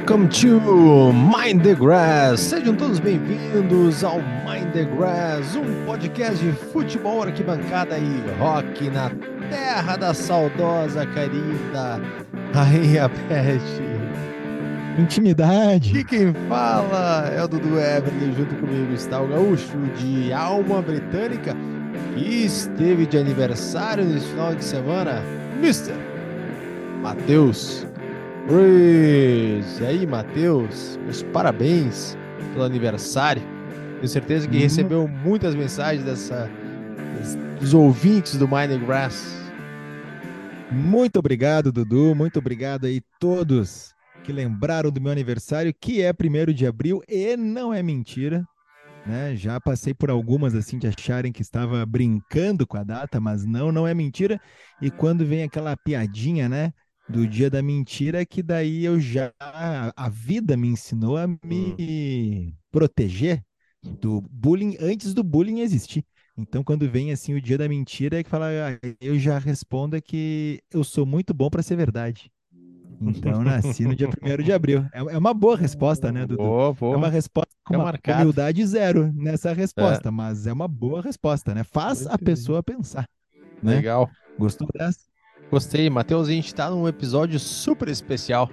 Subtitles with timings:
[0.00, 2.40] Welcome to Mind the Grass.
[2.40, 9.10] Sejam todos bem-vindos ao Mind the Grass, um podcast de futebol, arquibancada e rock na
[9.50, 12.00] terra da saudosa, querida
[12.52, 13.62] Rainha Pet.
[14.98, 15.98] Intimidade.
[15.98, 21.54] E quem fala é o Dudu Everly, junto comigo está o gaúcho de alma britânica
[22.14, 25.22] que esteve de aniversário nesse final de semana,
[25.60, 25.94] Mr.
[27.02, 27.89] Matheus
[28.48, 29.78] Reis.
[29.80, 32.16] E aí, Matheus, meus parabéns
[32.52, 33.42] pelo aniversário.
[33.96, 34.60] Tenho certeza que Hum.
[34.60, 36.48] recebeu muitas mensagens dessa,
[37.60, 39.38] dos ouvintes do Mind Grass.
[40.70, 42.14] Muito obrigado, Dudu.
[42.14, 47.36] Muito obrigado aí todos que lembraram do meu aniversário, que é 1 de abril e
[47.36, 48.44] não é mentira.
[49.06, 49.34] Né?
[49.34, 53.72] Já passei por algumas assim de acharem que estava brincando com a data, mas não,
[53.72, 54.40] não é mentira.
[54.80, 56.72] E quando vem aquela piadinha, né,
[57.10, 59.32] do dia da mentira, que daí eu já
[59.96, 63.42] a vida me ensinou a me proteger
[63.82, 66.04] do bullying antes do bullying existir.
[66.36, 69.96] Então, quando vem assim o dia da mentira, é que fala, ah, eu já respondo
[69.96, 72.30] é que eu sou muito bom para ser verdade.
[73.02, 74.84] Então, nasci no dia 1 de abril.
[74.92, 76.36] É é uma boa resposta, né, Dudu?
[76.44, 76.94] Boa, boa.
[76.94, 81.64] É uma resposta com uma humildade zero nessa resposta, mas é uma boa resposta, né?
[81.64, 83.08] Faz a pessoa pensar,
[83.62, 83.76] né?
[83.76, 84.10] Legal.
[84.38, 85.09] Gostou dessa?
[85.50, 86.28] Gostei, Matheus.
[86.28, 88.48] A gente tá num episódio super especial.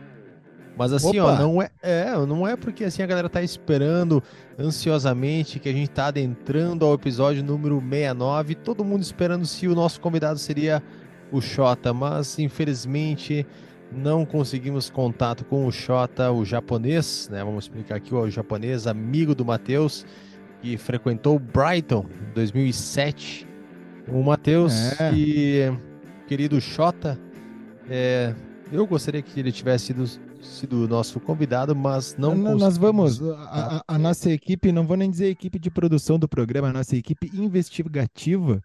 [0.77, 1.41] Mas assim, ó, Opa!
[1.41, 4.21] não é, é, não é porque assim a galera tá esperando
[4.59, 9.73] ansiosamente que a gente tá adentrando ao episódio número 69, todo mundo esperando se o
[9.73, 10.83] nosso convidado seria
[11.31, 13.43] o Xota, mas infelizmente
[13.91, 17.43] não conseguimos contato com o Xota, o japonês, né?
[17.43, 20.05] Vamos explicar aqui, ó, o japonês, amigo do Matheus,
[20.61, 23.47] que frequentou Brighton em 2007.
[24.07, 25.11] O Matheus É.
[25.13, 25.71] e
[26.27, 27.17] querido Xota,
[27.89, 28.33] é,
[28.71, 30.05] eu gostaria que ele tivesse sido,
[30.41, 34.97] sido nosso convidado, mas não N- Nós vamos, a, a- a nossa equipe, não vou
[34.97, 38.61] nem dizer equipe de produção do programa, a nossa equipe investigativa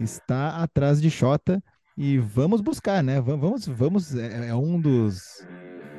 [0.00, 1.62] está atrás de Xota
[1.96, 3.20] e vamos buscar, né?
[3.20, 5.46] Va- Vamos, vamos, é, é um dos,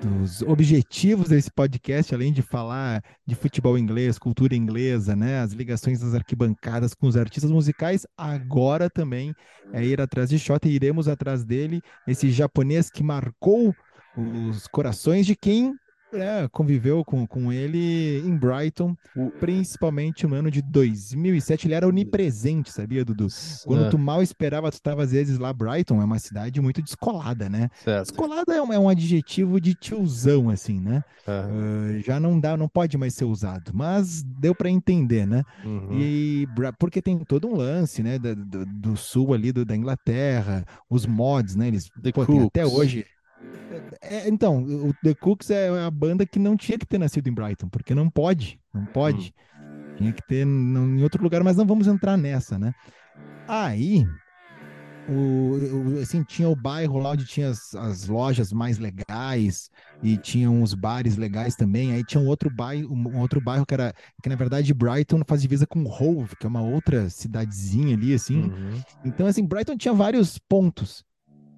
[0.06, 5.40] dos objetivos desse podcast, além de falar de futebol inglês, cultura inglesa, né?
[5.40, 9.34] As ligações das arquibancadas com os artistas musicais, agora também
[9.74, 13.74] é ir atrás de Xota e iremos atrás dele, esse japonês que marcou
[14.16, 15.74] os corações de quem
[16.14, 21.68] é, conviveu com, com ele em Brighton, O- principalmente no ano de 2007.
[21.68, 23.34] Ele era onipresente, sabia, Dudu?
[23.64, 25.52] Quando Ah, tu mal esperava, tu estava às vezes lá.
[25.52, 27.70] Brighton é uma cidade muito descolada, né?
[27.84, 28.16] certo.
[28.16, 31.04] Descolada é um, é um adjetivo de tiozão, assim, né?
[31.26, 35.44] Ah, Ah, já não dá, não pode mais ser usado, mas deu para entender, né?
[35.64, 35.90] uhum.
[35.90, 36.48] E
[36.80, 41.56] porque tem todo um lance, né, do, do sul ali do- da Inglaterra, os mods,
[41.56, 41.92] né, eles
[42.26, 43.06] pô, até hoje.
[44.02, 47.34] É, então, o The Cooks é a banda que não tinha que ter nascido em
[47.34, 49.34] Brighton, porque não pode, não pode.
[49.96, 52.74] Tinha que ter num- em outro lugar, mas não vamos entrar nessa, né?
[53.48, 54.06] Aí,
[55.08, 59.70] o, o- assim, tinha o bairro lá onde tinha as, as lojas mais legais
[60.02, 61.94] e tinham os bares legais também.
[61.94, 65.42] Aí tinha um outro bairro, um outro bairro que era que na verdade Brighton faz
[65.42, 68.44] divisa com Hove, que é uma outra cidadezinha ali assim.
[68.44, 68.82] Uhum.
[69.04, 71.04] Então assim, Brighton tinha vários pontos.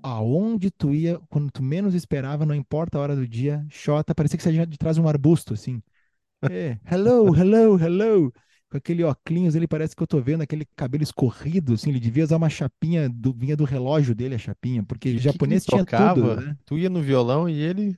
[0.08, 4.38] Aonde tu ia, quando tu menos esperava, não importa a hora do dia, Xota, parecia
[4.38, 5.82] que saía de trás de um arbusto assim.
[6.50, 8.32] É, hello, hello, hello.
[8.70, 12.24] Com aquele óculos, ele parece que eu tô vendo aquele cabelo escorrido, assim, ele devia
[12.24, 15.66] usar uma chapinha, do, vinha do relógio dele a chapinha, porque Que- que que japonês
[15.66, 15.86] tinha tocava?
[15.86, 16.58] tudo, né?
[16.66, 17.98] Tu ia no violão e ele.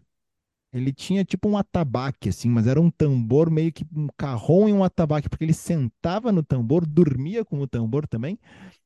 [0.73, 4.73] Ele tinha tipo um atabaque, assim, mas era um tambor meio que um carrom e
[4.73, 8.37] um atabaque, porque ele sentava no tambor, dormia com o tambor também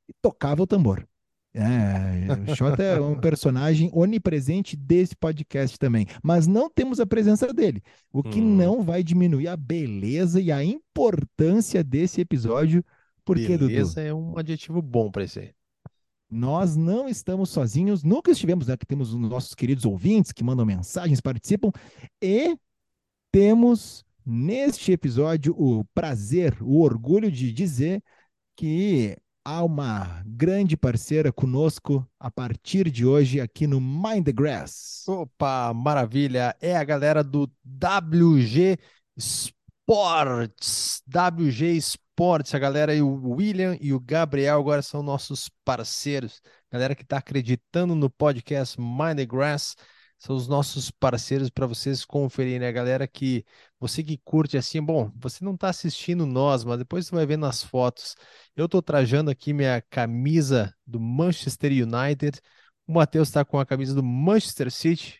[0.09, 1.07] e tocava o tambor.
[1.55, 7.53] É, o Xota é um personagem onipresente desse podcast também, mas não temos a presença
[7.53, 8.55] dele, o que Hum.
[8.55, 12.83] não vai diminuir a beleza e a importância desse episódio,
[13.23, 15.53] porque, Dudu, Beleza é um adjetivo bom pra esse.
[16.29, 18.75] nós não estamos sozinhos, nunca estivemos, né?
[18.75, 21.71] Que temos os nossos queridos ouvintes que mandam mensagens, participam,
[22.21, 22.57] e
[23.31, 28.01] temos neste episódio o prazer, o orgulho de dizer
[28.55, 35.03] que há uma grande parceira conosco a partir de hoje aqui no Mind the Grass.
[35.07, 36.55] Opa, maravilha!
[36.61, 38.77] É a galera do WG
[39.17, 41.01] Sports.
[41.07, 46.41] WG Sports, a galera e o William e o Gabriel agora são nossos parceiros.
[46.71, 49.75] Galera que está acreditando no podcast Mind the Grass.
[50.17, 52.71] São os nossos parceiros para vocês conferirem, né?
[52.71, 53.43] Galera que
[53.83, 57.37] você que curte assim, bom, você não está assistindo nós, mas depois você vai ver
[57.37, 58.15] nas fotos.
[58.55, 62.39] Eu estou trajando aqui minha camisa do Manchester United.
[62.87, 65.19] O Matheus está com a camisa do Manchester City.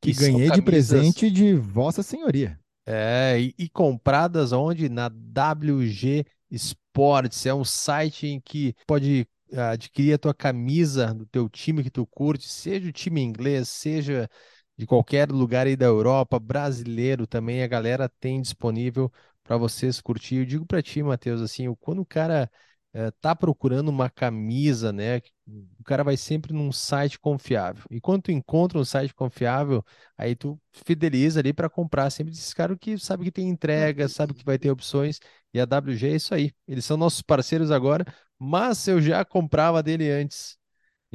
[0.00, 2.58] Que ganhei de presente de Vossa Senhoria.
[2.84, 4.88] É, e, e compradas onde?
[4.88, 7.46] Na WG Sports.
[7.46, 11.90] É um site em que pode ah, adquirir a tua camisa do teu time que
[11.90, 14.28] tu curte, seja o time inglês, seja
[14.76, 19.12] de qualquer lugar aí da Europa, brasileiro também, a galera tem disponível
[19.42, 20.36] para vocês curtir.
[20.36, 22.50] Eu digo para ti, Matheus, assim, quando o cara
[22.92, 25.20] eh, tá procurando uma camisa, né,
[25.78, 27.84] o cara vai sempre num site confiável.
[27.90, 29.84] E quando tu encontra um site confiável,
[30.16, 34.32] Aí tu fideliza ali para comprar sempre desses caras que sabe que tem entrega, sabe
[34.34, 35.18] que vai ter opções.
[35.52, 36.52] E a WG é isso aí.
[36.68, 38.04] Eles são nossos parceiros agora,
[38.38, 40.56] mas eu já comprava dele antes.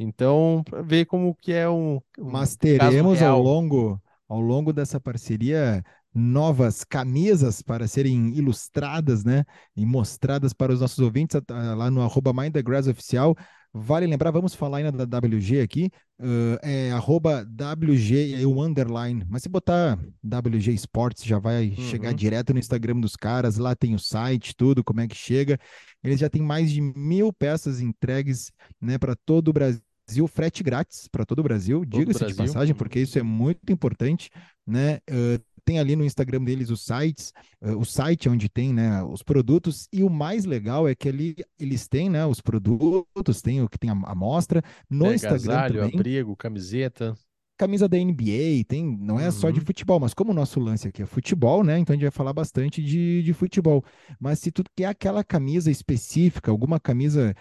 [0.02, 5.00] Então, para ver como que é um, um Mas teremos ao longo, ao longo dessa
[5.00, 9.44] parceria novas camisas para serem ilustradas, né?
[9.76, 13.36] E mostradas para os nossos ouvintes ah, lá no arroba Mind the Grass Oficial.
[13.72, 19.24] Vale lembrar, vamos falar ainda da WG aqui, ah, é arroba WG e o underline.
[19.30, 22.16] Mas se botar WG Sports, já vai chegar Uhum.
[22.16, 25.60] direto no Instagram dos caras, lá tem o site, tudo, como é que chega.
[26.04, 28.52] Eles já têm mais de mil peças entregues,
[28.82, 29.82] né, para todo o Brasil.
[30.28, 32.36] Frete grátis para todo o Brasil, diga-se de Brasil.
[32.36, 34.30] passagem, porque isso é muito importante,
[34.66, 35.00] né?
[35.10, 39.22] Ah, tem ali no Instagram deles os sites, ah, o site onde tem, né, os
[39.22, 43.70] produtos, e o mais legal é que ali eles têm, né, os produtos, tem o
[43.70, 47.16] que tem a amostra, no Instagram agasalho, também, abrigo, camiseta.
[47.60, 49.66] Camisa da NBA, tem, não é só de Uhum.
[49.66, 51.78] futebol, mas como o nosso lance aqui é futebol, né?
[51.78, 53.84] Então a gente vai falar bastante de, de futebol.
[54.20, 57.36] Mas se tu quer aquela camisa específica, alguma camisa,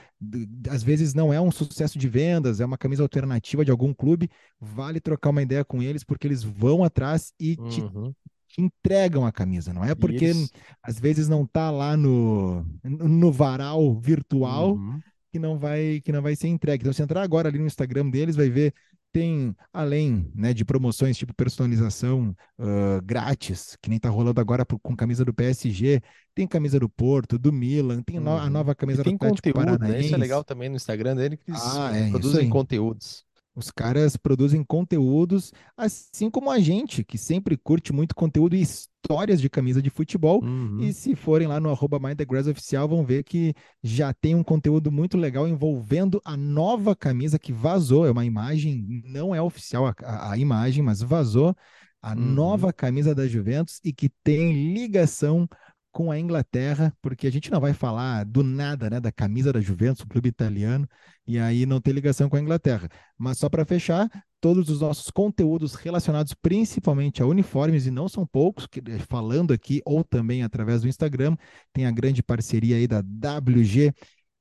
[0.71, 4.29] às vezes não é um sucesso de vendas, é uma camisa alternativa de algum clube,
[4.61, 8.13] vale trocar uma ideia com eles, porque eles vão atrás e te, Uhum.
[8.59, 9.73] entregam a camisa.
[9.73, 10.51] Não é porque eles...
[10.83, 15.01] às vezes não tá lá no, no varal virtual Uhum.
[15.33, 16.83] que não vai que não vai ser entregue.
[16.83, 18.75] Então, se entrar agora ali no Instagram deles, vai ver
[19.13, 24.79] tem além né, de promoções tipo personalização ah, grátis, que nem tá rolando agora pro-
[24.81, 26.01] com camisa do PSG,
[26.35, 28.51] tem camisa do Porto, do Milan, tem no- a Uhum.
[28.51, 29.95] nova E camisa do tem Atlético conteúdo, né?
[29.97, 30.19] Isso é Paranaense.
[30.19, 33.27] legal também no Instagram dele, que eles Ah, é, produzem conteúdos.
[33.59, 39.41] Os caras produzem conteúdos, assim como a gente, que sempre curte muito conteúdo e histórias
[39.41, 40.41] de camisa de futebol.
[40.45, 40.79] Uhum.
[40.81, 41.99] E se forem lá no arroba
[42.49, 43.53] Oficial, vão ver que
[43.83, 48.07] já tem um conteúdo muito legal envolvendo a nova camisa que vazou.
[48.07, 51.53] É uma imagem, não é oficial a, a- a imagem, mas vazou
[52.01, 52.21] a Uhum.
[52.21, 55.49] nova camisa da Juventus e que tem ligação
[55.93, 59.61] com a Inglaterra, porque a gente não vai falar do nada, né, da camisa da
[59.61, 60.89] Juventus, o clube italiano,
[61.27, 62.89] e aí não tem ligação com a Inglaterra.
[63.17, 64.09] Mas só para fechar,
[64.41, 69.53] todos os nossos conteúdos relacionados principalmente a uniformes, e não são poucos, que, eh, falando
[69.53, 71.37] aqui ou também através do Instagram,
[71.73, 73.93] tem a grande parceria aí da WG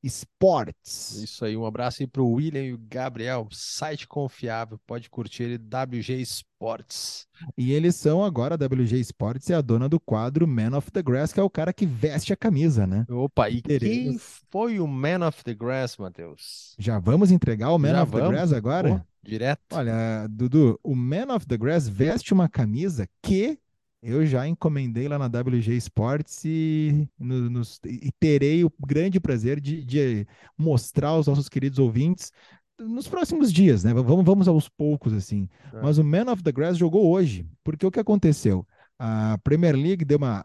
[0.04, 1.16] Sports.
[1.24, 5.58] Isso aí, um abraço aí pro William e o Gabriel, site confiável, pode curtir ele,
[5.58, 7.28] WG Sports.
[7.58, 11.02] E eles são agora, a WG Sports é a dona do quadro Man of the
[11.02, 13.06] Grass, que é o cara que veste a camisa, né?
[13.10, 14.18] Opa, e quem
[14.52, 16.76] foi o Man of the Grass, Matheus?
[16.78, 18.36] Já vamos entregar o Man Já of the vamos?
[18.36, 18.96] Grass agora?
[18.96, 19.62] Pô, direto?
[19.74, 23.60] Olha, Dudu, o Man of the Grass veste uma camisa que
[24.02, 29.60] eu já encomendei lá na WG Sports e, no- nos- e terei o grande prazer
[29.60, 30.28] de, de
[30.58, 32.32] mostrar aos nossos queridos ouvintes
[32.80, 33.94] nos próximos dias, né?
[33.94, 35.50] Vamos, vamos aos poucos, assim.
[35.74, 35.82] É.
[35.82, 38.66] Mas o Man of the Grass jogou hoje, porque o que aconteceu?
[39.00, 40.44] A Premier League deu uma,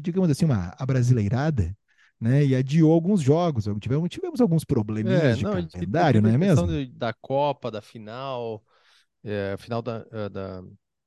[0.00, 1.76] digamos assim, uma abrasileirada,
[2.20, 2.44] né?
[2.44, 3.66] E adiou alguns jogos.
[3.80, 6.66] Tivemos, tivemos alguns probleminhas É, de não, calendário, não é mesmo?
[6.94, 8.62] da Copa, da final,
[9.24, 10.62] é, final da, eh, da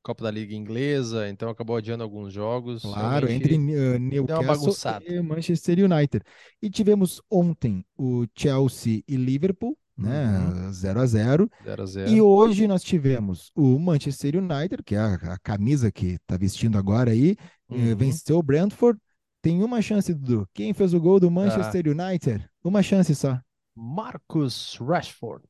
[0.06, 2.84] Copa da Liga Inglesa, então acabou adiando alguns jogos.
[2.84, 6.24] Claro, entre uh, uma Newcastle e Manchester United.
[6.62, 10.38] E tivemos ontem o Chelsea e Liverpool, né?
[10.38, 10.72] Uhum.
[10.72, 15.00] 0 a 0 0 a E 0 hoje nós tivemos o Manchester United, que é
[15.00, 17.36] a, a camisa que está vestindo agora aí,
[17.72, 17.96] eh, Uhum.
[17.96, 19.00] venceu o Brentford.
[19.42, 20.48] Tem uma chance, Dudu.
[20.54, 21.32] Quem fez o gol do Ah.
[21.32, 22.48] Manchester United?
[22.64, 23.40] Uma chance só.
[23.76, 25.44] Marcus Rashford.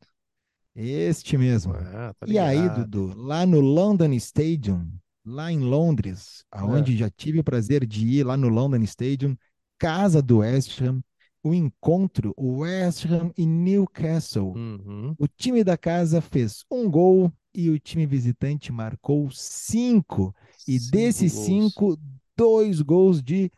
[0.76, 1.74] Este mesmo.
[1.74, 2.70] Ah, tá E aí.
[2.70, 4.92] Dudu, lá no London Stadium,
[5.26, 6.60] lá em Londres, É.
[6.60, 9.36] aonde já tive o prazer de ir lá no London Stadium,
[9.78, 11.02] casa do West Ham,
[11.44, 14.54] o encontro West Ham e Newcastle.
[14.54, 15.16] Uhum.
[15.18, 20.36] O time da casa fez um gol e o time visitante marcou cinco.
[20.68, 21.46] E Cinco desses gols.
[21.46, 21.98] cinco,
[22.36, 23.50] dois gols de,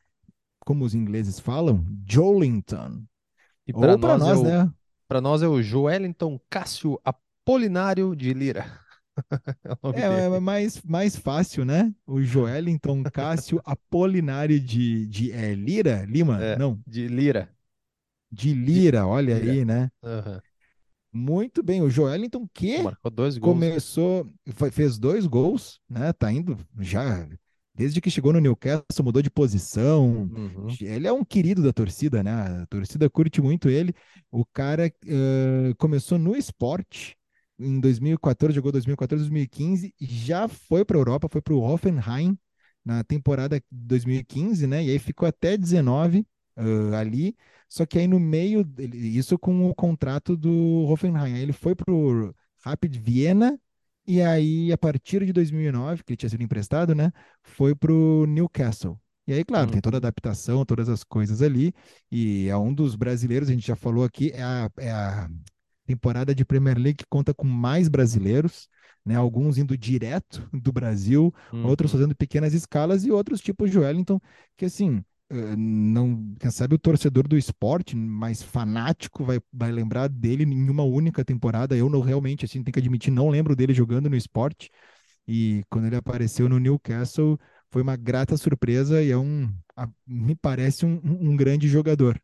[0.66, 3.04] como os ingleses falam, Jolinton.
[3.66, 4.74] E para nós, nós, é o, né?
[5.08, 8.66] Para nós é o Joelinton Cássio Apolinário de Lira.
[9.92, 11.94] É É, é mais, mais fácil, né?
[12.06, 16.06] O Joelinton Cássio Apolinário de, de é, Lira?
[16.06, 16.44] Lima?
[16.44, 16.56] É.
[16.56, 17.56] Não, De Lira.
[18.32, 19.40] de Lira, olha Lira.
[19.40, 19.90] aí, né?
[20.04, 20.42] Aham.
[21.12, 23.56] Muito bem, o Joelinton que Marcou dois gols.
[23.56, 24.32] começou,
[24.72, 26.14] fez dois gols, né?
[26.14, 27.28] Tá indo já
[27.78, 30.28] desde que chegou no Newcastle, mudou de posição.
[30.36, 30.68] Uhum.
[30.82, 32.32] Ele é um querido da torcida, né?
[32.32, 33.94] A torcida curte muito ele.
[34.32, 37.16] O cara eh, começou no esporte
[37.60, 42.38] em 2014, jogou 2014, 2015, já foi para a Europa, foi para o Hoffenheim
[42.84, 44.84] na temporada 2015, né?
[44.84, 47.36] E aí ficou até 19 ah, ali.
[47.70, 51.34] Só que aí no meio, isso com o contrato do Hoffenheim.
[51.36, 53.60] Aí ele foi para o Rapid Viena.
[54.08, 57.12] E aí, a partir de 2009, que ele tinha sido emprestado, né?
[57.44, 59.00] Foi para o Newcastle.
[59.28, 61.74] E aí, claro, tem toda a adaptação, todas as coisas ali.
[62.10, 65.30] E é um dos brasileiros, a gente já falou aqui, é a, é a
[65.86, 68.70] temporada de Premier League que conta com mais brasileiros,
[69.06, 69.16] né?
[69.16, 71.98] Alguns indo direto do Brasil, outros Uhum.
[71.98, 74.20] fazendo pequenas escalas e outros tipo o Joelinton,
[74.56, 80.44] que assim, não, quem sabe o torcedor do esporte mais fanático vai, vai lembrar dele
[80.44, 81.76] em uma única temporada.
[81.76, 84.70] Eu não realmente, assim, tenho que admitir, não lembro dele jogando no esporte.
[85.28, 87.40] E quando ele apareceu no Newcastle,
[87.72, 92.22] foi uma grata surpresa e é um, a- me parece um, um- grande jogador.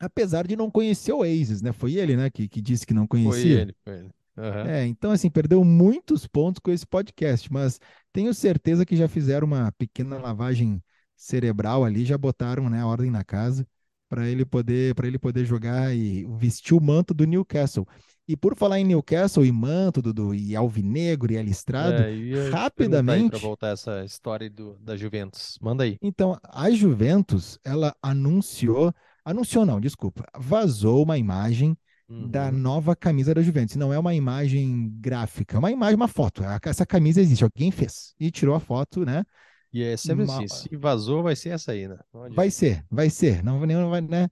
[0.00, 1.72] Apesar de não conhecer o Oasis, né?
[1.72, 3.46] Foi ele, né, que, que disse que não Foi conhecia.
[3.48, 4.14] ele, foi ele.
[4.36, 4.70] Aham.
[4.70, 7.80] É, então assim, perdeu muitos pontos com esse podcast, mas
[8.12, 10.82] tenho certeza que já fizeram uma pequena lavagem
[11.24, 13.66] cerebral ali, já botaram, né, a ordem na casa
[14.08, 17.86] para ele poder para ele poder jogar e vestir o manto do Newcastle.
[18.28, 23.68] E por falar em Newcastle e manto, Dudu, e alvinegro e alistrado, É, rapidamente, voltar
[23.68, 25.58] essa história do, da Juventus.
[25.60, 25.98] Manda aí.
[26.00, 28.92] então a Juventus, ela anunciou,
[29.24, 31.76] anunciou não, desculpa, vazou uma imagem
[32.18, 32.58] da Uhum.
[32.58, 33.76] nova camisa da Juventus.
[33.76, 36.42] Não é uma imagem gráfica, é uma imagem, uma foto.
[36.64, 39.24] Essa camisa existe, alguém fez e tirou a foto, né?
[39.72, 41.98] E é sempre assim, se vazou, vai ser essa aí, né?
[42.28, 43.42] Vai ser, vai ser.
[43.42, 44.28] Não, não vai, né?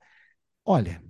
[0.64, 1.02] Olha,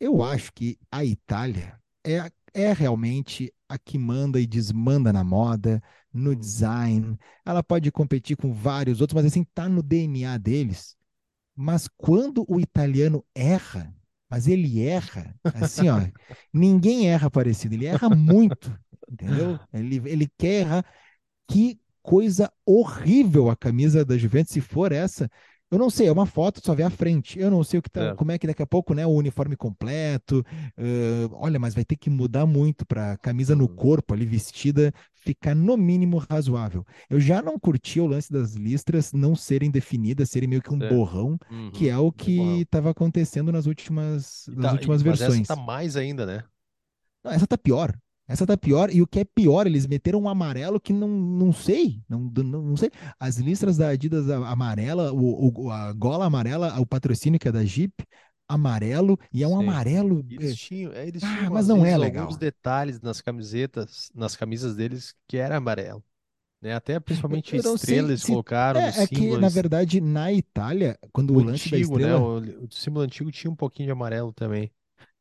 [0.00, 5.82] eu acho que a Itália é, é realmente a que manda e desmanda na moda,
[6.12, 6.36] no Uhum.
[6.36, 7.18] design.
[7.44, 10.96] Ela pode competir com vários outros, mas assim, tá no DNA deles.
[11.56, 13.94] Mas quando o italiano erra,
[14.30, 16.08] mas ele erra, assim, ó,
[16.52, 18.78] ninguém erra parecido, ele erra muito,
[19.10, 19.60] entendeu?
[19.72, 20.86] Ele, ele quer errar.
[21.48, 25.28] Que coisa horrível a camisa da Juventus, se for essa.
[25.70, 27.38] Eu não sei, é uma foto, só vê a frente.
[27.38, 28.14] Eu não sei o que tá, É.
[28.14, 30.44] como é que daqui a pouco, né, o uniforme completo.
[30.76, 33.74] ãh, olha, mas vai ter que mudar muito para a camisa no Uhum.
[33.76, 36.84] corpo ali vestida ficar no mínimo razoável.
[37.08, 40.82] Eu já não curti o lance das listras não serem definidas, serem meio que um
[40.82, 40.88] É.
[40.90, 41.38] borrão,
[41.72, 42.06] que é Uhum.
[42.08, 45.40] o que estava acontecendo nas últimas, nas tá- últimas mas versões.
[45.42, 46.44] essa tá mais ainda, né?
[47.24, 47.94] Não, essa tá pior.
[48.32, 48.90] Essa tá pior.
[48.90, 52.02] E o que é pior, eles meteram um amarelo que não, não sei.
[52.08, 52.90] Não, não, não sei.
[53.18, 57.64] As listras da Adidas amarela, o, o- a gola amarela, o patrocínio que é da
[57.64, 57.92] Jeep,
[58.48, 59.58] amarelo, e é um Sim.
[59.58, 60.24] amarelo.
[60.28, 62.32] Eles tinham, é, eles Ah, tinham mas às não é legal.
[62.32, 66.04] alguns detalhes nas camisetas, nas camisas deles que era amarelo,
[66.60, 66.74] né?
[66.74, 70.00] Até principalmente a eu não sei estrela eles se- colocaram É, é que, na verdade,
[70.00, 72.14] na Itália, quando O o lance da antigo, né?
[72.16, 72.16] estrela.
[72.16, 74.72] O, o símbolo antigo tinha um pouquinho de amarelo também.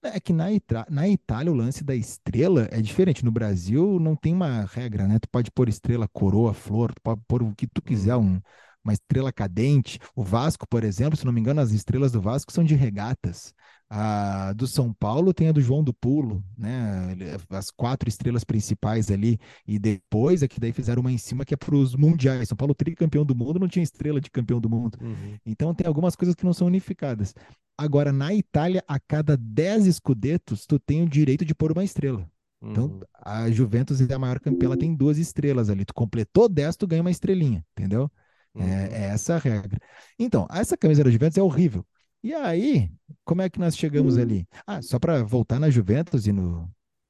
[0.03, 0.45] É que na,
[0.89, 3.23] na Itália o lance da estrela é diferente.
[3.23, 5.19] No Brasil não tem uma regra, né?
[5.19, 8.35] Tu pode pôr estrela, coroa, flor, tu pode pôr o que tu quiser, Uhum.
[8.35, 8.41] um-
[8.83, 9.99] uma estrela cadente.
[10.15, 13.53] O Vasco, por exemplo, se não me engano, as estrelas do Vasco são de regatas.
[13.87, 17.09] A do São Paulo tem a do João do Pulo, né?
[17.11, 19.37] Ele- As quatro estrelas principais ali.
[19.67, 22.47] E depois é que daí fizeram uma em cima que é para os mundiais.
[22.47, 24.97] São Paulo, tricampeão do mundo, não tinha estrela de campeão do mundo.
[25.01, 25.37] Uhum.
[25.45, 27.35] Então tem algumas coisas que não são unificadas.
[27.77, 32.29] Agora, na Itália, a cada 10 escudetos, tu tem o direito de pôr uma estrela.
[32.69, 32.99] Então, Uhum.
[33.15, 35.83] a Juventus é a maior campeã, ela tem duas estrelas ali.
[35.83, 38.09] Tu completou 10, tu ganha uma estrelinha, entendeu?
[38.57, 38.67] É, Uhum.
[38.67, 39.79] é essa a regra.
[40.19, 41.85] Então, essa camisa da Juventus é horrível.
[42.23, 42.91] E aí,
[43.25, 44.47] como é que nós chegamos ali?
[44.67, 46.69] Ah, só para voltar na Juventus e no,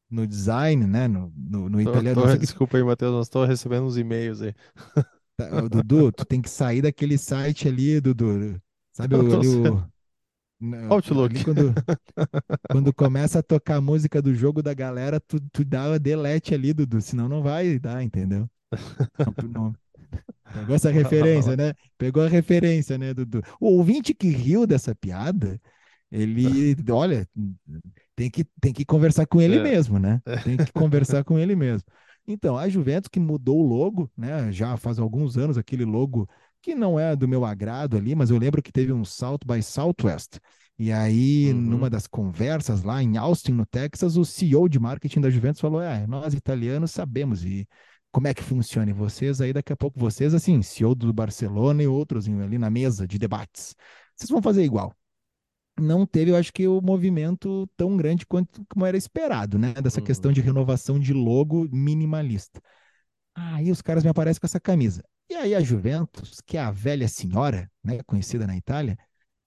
[0.10, 1.08] no design, né?
[1.08, 2.22] No, no, no Tô- italiano.
[2.22, 4.54] tô- desculpa aí, Matheus, nós estou recebendo uns e-mails aí.
[5.38, 8.62] tá, Dudu, tu tem que sair daquele site ali, Dudu.
[8.94, 9.84] Sabe o, ali o.
[10.62, 11.36] Não, Outlook.
[11.36, 11.74] ali quando,
[12.70, 16.54] quando começa a tocar a música do jogo da galera, tu, tu dá o delete
[16.54, 18.50] ali, Dudu, senão não vai dar, entendeu?
[19.18, 19.76] Não, não-
[20.54, 21.74] Pegou essa referência, né?
[21.98, 23.42] Pegou a referência, né, Dudu?
[23.60, 25.60] O ouvinte que riu dessa piada,
[26.12, 27.28] ele, olha,
[28.16, 29.64] tem que, tem que conversar com ele É.
[29.64, 30.22] mesmo, né?
[30.44, 31.88] Tem que conversar com ele mesmo.
[32.28, 34.52] Então, a Juventus que mudou o logo, né?
[34.52, 36.30] Já faz alguns anos aquele logo
[36.62, 39.62] que não é do meu agrado ali, mas eu lembro que teve um South by
[39.64, 40.40] Southwest.
[40.78, 41.54] E aí, Uhum.
[41.54, 45.82] numa das conversas lá em Austin, no Texas, o CEO de marketing da Juventus falou:
[45.82, 47.68] é, nós italianos sabemos e
[48.12, 48.90] como é que funciona.
[48.90, 52.70] E vocês aí, daqui a pouco, vocês, assim, CEO do Barcelona e outros ali na
[52.70, 53.76] mesa de debates,
[54.16, 54.94] vocês vão fazer igual.
[55.80, 59.74] não teve, eu acho que, o movimento tão grande quanto como era esperado, né?
[59.74, 60.06] Dessa Uhum.
[60.06, 62.62] questão de renovação de logo minimalista.
[63.36, 65.04] Aí os caras me aparecem com essa camisa.
[65.32, 68.98] E aí a Juventus, que é a velha senhora, né, conhecida na Itália,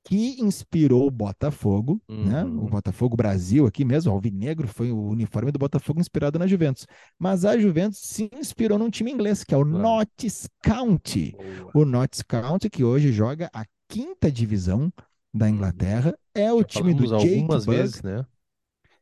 [0.02, 2.42] que inspirou o Botafogo, né?
[2.42, 2.66] O Uhum.
[2.66, 6.86] Botafogo Brasil aqui mesmo, o Alvinegro foi o uniforme do Botafogo inspirado na Juventus.
[7.18, 9.64] Mas a Juventus se inspirou num time inglês, que é o.
[9.64, 11.32] Notts County.
[11.32, 11.70] Boa.
[11.74, 14.90] O Notts County, que hoje joga a quinta divisão
[15.34, 18.24] da Inglaterra, é o Já time do Jake vezes, né?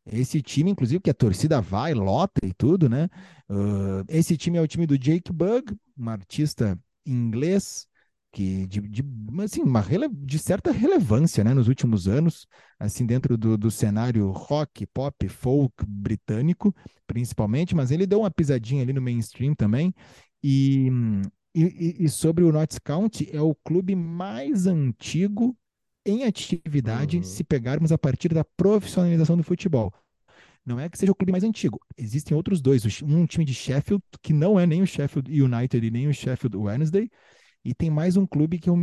[0.05, 3.09] Esse time, inclusive, que a torcida vai, lota e tudo, né?
[3.49, 7.87] Uh, esse time é o time do Jake Bugg, um artista inglês
[8.33, 9.05] que de, de,
[9.45, 12.47] assim, uma de certa relevância, né, nos últimos anos,
[12.79, 16.75] assim, dentro do, do cenário rock, pop, folk britânico,
[17.07, 19.95] principalmente, mas ele deu uma pisadinha ali no mainstream também.
[20.43, 20.91] E,
[21.55, 25.55] e, e sobre o Notts County, é o clube mais antigo
[26.05, 27.23] em atividade, Uhum.
[27.23, 29.93] se pegarmos a partir da profissionalização do futebol.
[30.65, 31.81] Não é que seja o clube mais antigo.
[31.97, 32.85] Existem outros dois.
[33.03, 36.57] Um time de Sheffield, que não é nem o Sheffield United e nem o Sheffield
[36.57, 37.11] Wednesday.
[37.65, 38.77] E tem mais um clube que eu,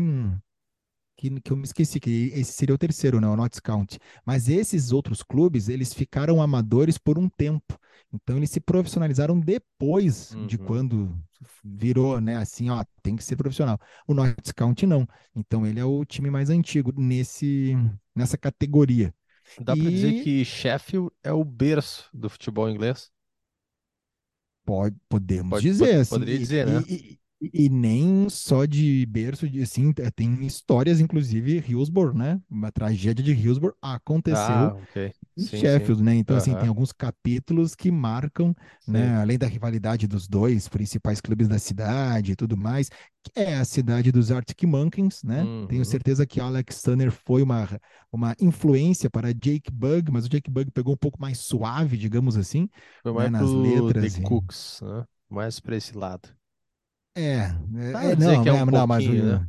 [1.20, 3.28] que, que eu me esqueci, que esse seria o terceiro, né?
[3.28, 4.00] O Notts County.
[4.26, 7.78] Mas esses outros clubes, eles ficaram amadores por um tempo.
[8.14, 10.66] Então, eles se profissionalizaram depois de Uhum.
[10.66, 11.20] quando
[11.64, 12.38] virou, né?
[12.38, 13.78] Assim, ó, tem que ser profissional.
[14.08, 15.08] O Notts County não.
[15.36, 17.76] Então, ele é o time mais antigo nesse,
[18.16, 19.14] nessa categoria.
[19.60, 23.12] Dá pra dizer E- que Sheffield é o berço do futebol inglês?
[24.66, 26.84] Pode, podemos Pode- dizer, pod- assim, poderia e, dizer, né?
[26.88, 32.42] e- e- nem só de berço, de, assim, tem histórias, inclusive, Hillsborough, né?
[32.50, 35.14] Uma tragédia de Hillsborough aconteceu Ah, ok.
[35.38, 36.16] em Sim, Sheffield, né?
[36.16, 36.58] Então, assim, Aham.
[36.58, 39.10] tem alguns capítulos que marcam, né?
[39.10, 39.20] Sim.
[39.20, 42.90] Além da rivalidade dos dois principais clubes da cidade e tudo mais,
[43.24, 45.50] que é a cidade dos Arctic Monkeys, né?
[45.68, 45.86] Tenho Uhum.
[45.86, 47.68] certeza que Alex Turner foi uma,
[48.12, 52.38] uma influência para Jake Bugg, mas o Jake Bugg pegou um pouco mais suave, digamos
[52.38, 52.70] assim,
[53.04, 55.06] Foi né, mais nas pro letras The e- Cooks, né?
[55.30, 56.30] Mais pra esse lado.
[57.22, 59.48] É, é, dizer não, é um é, não, mas o, pouquinho, né?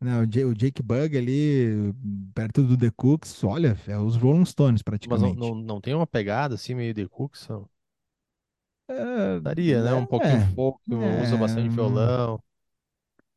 [0.00, 1.94] não, o Ja- o Jake Bugg ali,
[2.34, 5.36] perto do The Cooks, olha, é os Rolling Stones Mas não, praticamente.
[5.36, 7.48] não, não tem uma pegada assim meio The Cooks?
[8.88, 9.94] É, Daria, né?
[9.94, 12.42] Um pouquinho é, folk, usa bastante é, violão.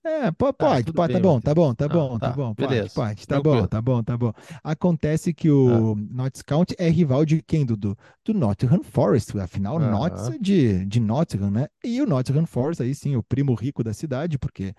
[0.07, 2.33] É, Ah, pode, tudo pode, tá bem, bom, tá bom, tá Ah, bom, tá tá,
[2.33, 2.89] bom, pode, beleza.
[2.89, 3.67] pode, tá bom, Tranquilo.
[3.67, 4.31] tá bom, tá bom.
[4.63, 7.95] Acontece que o Notts County é rival de quem, Dudu?
[8.25, 10.29] Do Nottingham Forest, afinal, Notts Aham.
[10.29, 11.67] é de, de Nottingham, né?
[11.83, 14.73] E o Nottingham Forest, aí sim, o primo rico da cidade, porque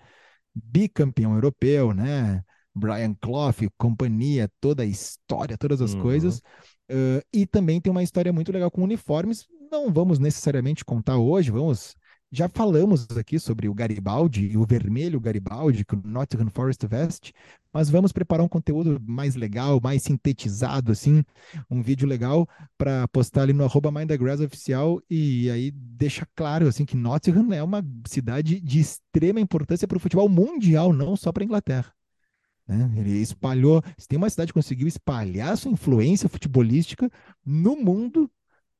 [0.55, 2.43] bicampeão europeu, né?
[2.75, 5.95] Brian Clough, companhia, toda a história, todas as Uhum.
[5.95, 6.39] coisas.
[6.91, 9.47] Uh, e também tem uma história muito legal com uniformes.
[9.71, 11.95] Não vamos necessariamente contar hoje, vamos.
[12.31, 17.33] Já falamos aqui sobre o Garibaldi e o vermelho Garibaldi que o Nottingham Forest veste,
[17.73, 21.23] mas vamos preparar um conteúdo mais legal, mais sintetizado, assim,
[21.69, 23.91] um vídeo legal para postar ali no arroba
[24.45, 29.97] oficial e aí deixa claro assim que Nottingham é uma cidade de extrema importância para
[29.97, 31.91] o futebol mundial, não só para a Inglaterra
[32.69, 32.91] né?
[32.95, 37.09] Ele espalhou, se tem uma cidade que conseguiu espalhar sua influência futebolística
[37.43, 38.29] no mundo,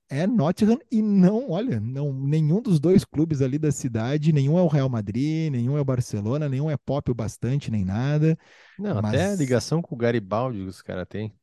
[0.09, 4.61] é Nottingham e não, olha, não, nenhum dos dois clubes ali da cidade, nenhum é
[4.61, 8.37] o Real Madrid, nenhum é o Barcelona, nenhum é pop o bastante, nem nada.
[8.77, 11.33] Não, até a Mas- ligação com o Garibaldi os caras têm.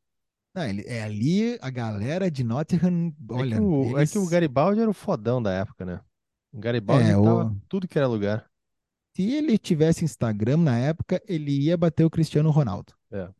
[0.53, 4.17] Não, ele, é ali a galera de Nottingham, olha, é, que o, é eles- que
[4.17, 5.99] o Garibaldi era o fodão da época, né?
[6.51, 8.49] O Garibaldi É, tava o- tudo que era lugar.
[9.15, 12.93] se ele tivesse Instagram na época, ele ia bater o Cristiano Ronaldo.
[13.09, 13.35] Provavelmente.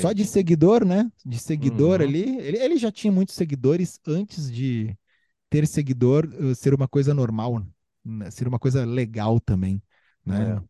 [0.00, 1.10] Só de seguidor, né?
[1.24, 2.06] De seguidor Uhum.
[2.06, 2.38] ali.
[2.38, 4.96] Ele, ele já tinha muitos seguidores antes de
[5.50, 7.64] ter seguidor uh, ser uma coisa normal,
[8.04, 8.30] né?
[8.30, 9.82] ser uma coisa legal também.
[10.24, 10.56] Né?
[10.56, 10.62] É.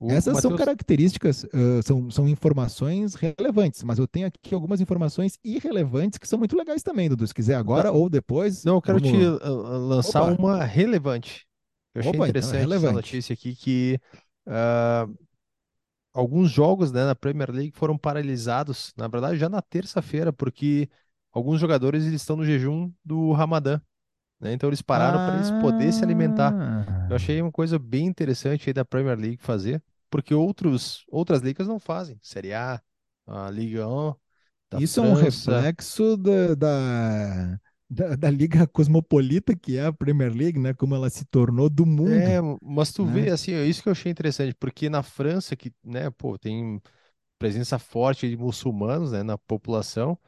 [0.00, 4.80] O Essas são Matheus- características, uh, são, são informações relevantes, mas eu tenho aqui algumas
[4.80, 7.26] informações irrelevantes que são muito legais também, Dudu.
[7.26, 8.64] Se quiser agora ou depois.
[8.64, 10.42] Não, eu quero vamos- te uh, uh, lançar Opa.
[10.42, 11.46] uma relevante.
[11.94, 14.00] Eu achei Opa, então é interessante essa notícia aqui que
[14.46, 15.06] ah,
[16.14, 20.88] alguns jogos, né, na Premier League foram paralisados, na verdade, já na terça-feira, porque
[21.32, 23.80] alguns jogadores eles estão no jejum do Ramadã,
[24.40, 24.52] né?
[24.52, 26.54] Então eles pararam para eles poderem se alimentar.
[26.54, 27.06] Ah.
[27.10, 31.66] Eu achei uma coisa bem interessante aí da Premier League fazer, porque outros, outras ligas
[31.66, 32.18] não fazem.
[32.22, 32.80] Série A,
[33.26, 34.14] a Liga 1
[34.70, 35.60] da Isso é um França.
[35.60, 40.74] reflexo da, da, da, da liga cosmopolita que é a Premier League, né?
[40.74, 42.32] Como ela se tornou do mundo.
[42.32, 43.06] É, mas tu né?
[43.06, 46.80] vê, assim, é isso que eu achei interessante, porque na França, que, né, pô, tem
[47.38, 50.18] presença forte de muçulmanos, né, na população,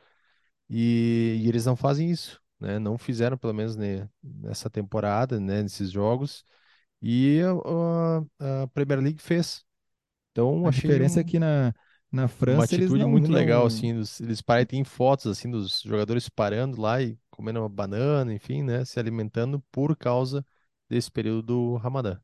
[0.70, 5.62] e, e eles não fazem isso, né, não fizeram, pelo menos, né, nessa temporada, né,
[5.62, 6.44] nesses jogos,
[7.02, 7.40] e
[8.40, 9.64] a, a- Premier League fez.
[10.32, 11.20] Então, A diferença um...
[11.20, 11.74] é que na,
[12.12, 13.66] Na Uma França eles atitude não, muito legal, não...
[13.66, 18.62] assim, dos- eles parecem, fotos, assim, dos jogadores parando lá e comendo uma banana, enfim,
[18.62, 20.44] né, se alimentando por causa
[20.88, 22.18] desse período do Ramadã.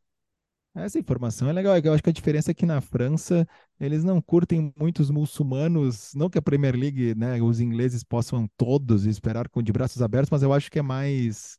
[0.75, 1.75] Essa informação é legal.
[1.77, 3.47] é Eu acho que a diferença é que na França
[3.79, 6.13] eles não curtem muitos muçulmanos.
[6.15, 10.31] Não que a Premier League, né, os ingleses possam todos esperar com de braços abertos,
[10.31, 11.59] mas eu acho que é mais,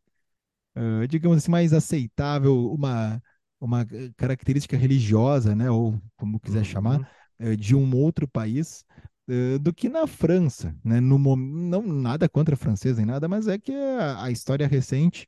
[0.76, 3.22] eh, digamos assim, mais aceitável uma,
[3.62, 3.86] uma
[4.18, 7.06] característica religiosa, né, ou como quiser chamar, Uhum.
[7.40, 8.86] eh, de um outro país.
[9.28, 11.00] Eh, Do que na França, né?
[11.00, 15.28] No, não nada contra francês nem nada, mas é que a, a história recente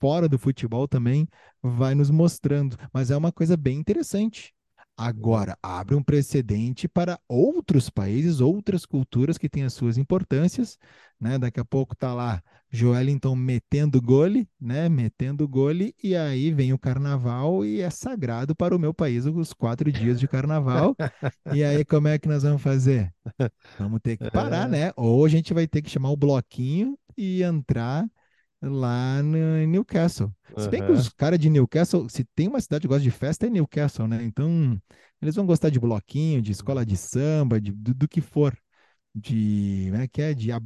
[0.00, 1.28] fora do futebol também
[1.62, 2.76] vai nos mostrando.
[2.92, 4.54] Mas é uma coisa bem interessante.
[4.98, 10.78] Agora, abre um precedente para outros países, outras culturas que têm as suas importâncias,
[11.20, 11.38] né?
[11.38, 14.88] Daqui a pouco tá lá Joelinton metendo gole, né?
[14.88, 19.52] Metendo gole, e aí vem o carnaval e é sagrado para o meu país os
[19.52, 20.96] quatro dias de carnaval.
[21.52, 23.12] E aí, como é que nós vamos fazer?
[23.78, 24.92] Vamos ter que parar, É, né?
[24.96, 28.08] Ou a gente vai ter que chamar o bloquinho e entrar
[28.62, 30.32] lá em Newcastle.
[30.56, 33.46] Se bem que os caras de Newcastle, se tem uma cidade que gosta de festa,
[33.46, 34.22] é Newcastle, né?
[34.24, 34.80] Então,
[35.20, 38.56] eles vão gostar de bloquinho, de escola de samba, de, do, do que for,
[39.14, 40.60] de, né, que é de ah,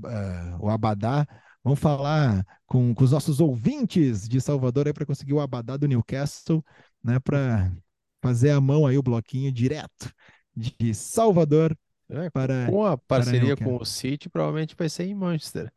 [0.60, 1.26] o abadá.
[1.62, 5.86] Vamos falar com, com os nossos ouvintes de Salvador aí para conseguir o abadá do
[5.86, 6.64] Newcastle,
[7.04, 7.18] né?
[7.20, 7.70] Para
[8.22, 10.12] fazer a mão aí o bloquinho direto
[10.54, 11.76] de Salvador
[12.08, 15.72] É, para, com a parceria com o City, provavelmente vai ser em Manchester.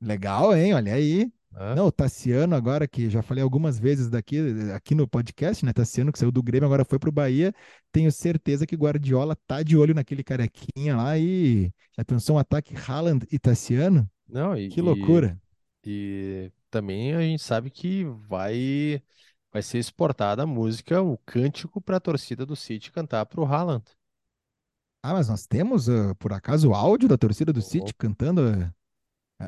[0.00, 0.74] Legal, hein?
[0.74, 1.32] Olha aí.
[1.74, 4.38] Não, o Tassiano agora, que já falei algumas vezes daqui,
[4.74, 5.72] aqui no podcast, né?
[5.72, 7.52] Tassiano que saiu do Grêmio, agora foi pro Bahia.
[7.90, 12.74] Tenho certeza que Guardiola tá de olho naquele carequinha lá e já pensou um ataque
[12.76, 14.08] Haaland e Tassiano?
[14.28, 15.38] Não, Que e, loucura.
[15.84, 19.02] e, e também a gente sabe que vai,
[19.52, 23.44] vai ser exportada a música, o cântico para a torcida do City cantar para o
[23.46, 23.84] Haaland.
[25.02, 28.72] Ah, mas nós temos, ah, por acaso, o áudio da torcida do City cantando, ah,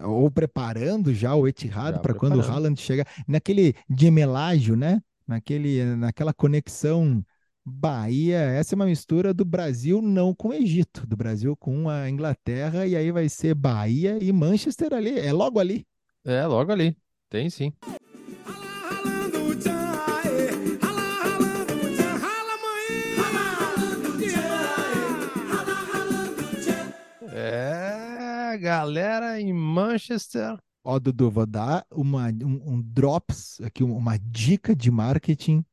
[0.04, 2.40] ou preparando já o Etihad para quando o.
[2.40, 5.00] Haaland chegar, naquele gemelágio, né?
[5.26, 7.24] Naquele, naquela conexão
[7.64, 8.38] Bahia.
[8.38, 12.86] Essa é uma mistura do Brasil não com o Egito, do Brasil com a Inglaterra,
[12.86, 15.86] e aí vai ser Bahia e Manchester ali, é logo ali.
[16.24, 16.96] É, logo ali.
[17.28, 17.72] Tem sim.
[28.60, 30.58] Galera em Manchester.
[30.84, 35.64] Ó, Dudu, vou dar uma, um, um drops aqui, uma dica de marketing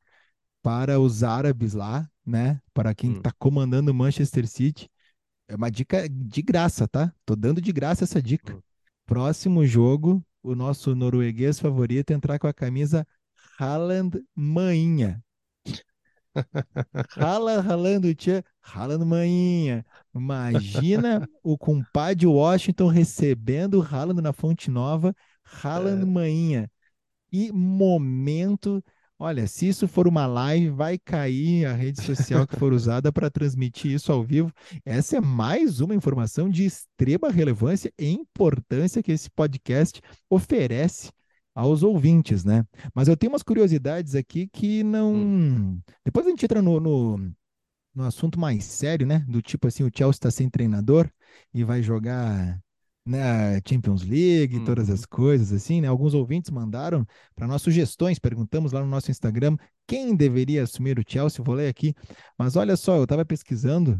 [0.64, 2.62] para os árabes lá, né?
[2.74, 4.90] Para quem Hum, está comandando o Manchester City.
[5.48, 7.14] É uma dica de graça, tá?
[7.26, 8.58] Tô dando de graça essa dica.
[8.58, 8.62] hum.
[9.06, 13.08] Próximo jogo, o nosso norueguês favorito entrar com a camisa
[13.60, 15.24] Haaland Mainha.
[17.10, 19.86] Rala, ralando, tchê, ralando manhinha.
[20.14, 26.70] Imagina o compadre Washington recebendo o Haaland na Fonte Nova, ralando É, manhinha.
[27.32, 28.84] E momento,
[29.20, 33.30] olha, se isso for uma live, vai cair a rede social que for usada para
[33.30, 34.52] transmitir isso ao vivo.
[34.86, 41.12] Essa é mais uma informação de extrema relevância e importância que esse podcast oferece
[41.58, 42.64] aos ouvintes, né?
[42.94, 45.82] Mas eu tenho umas curiosidades aqui que hum, não.
[46.06, 47.18] Depois a gente entra no, no,
[47.96, 49.26] no assunto mais sério, né?
[49.28, 51.10] Do tipo assim, o Chelsea está sem treinador
[51.52, 52.62] e vai jogar
[53.04, 55.88] né, Champions League e todas as coisas assim, né?
[55.88, 61.04] Alguns ouvintes mandaram para nós sugestões, perguntamos lá no nosso Instagram quem deveria assumir o
[61.08, 61.96] Chelsea, vou ler aqui.
[62.38, 64.00] Mas olha só, eu estava pesquisando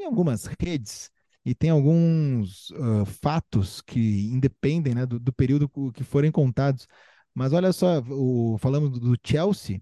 [0.00, 1.12] em algumas redes
[1.48, 6.86] e tem alguns ah, fatos que independem, né, do, do período que forem contados.
[7.34, 9.80] Mas olha só, o, falando do Chelsea,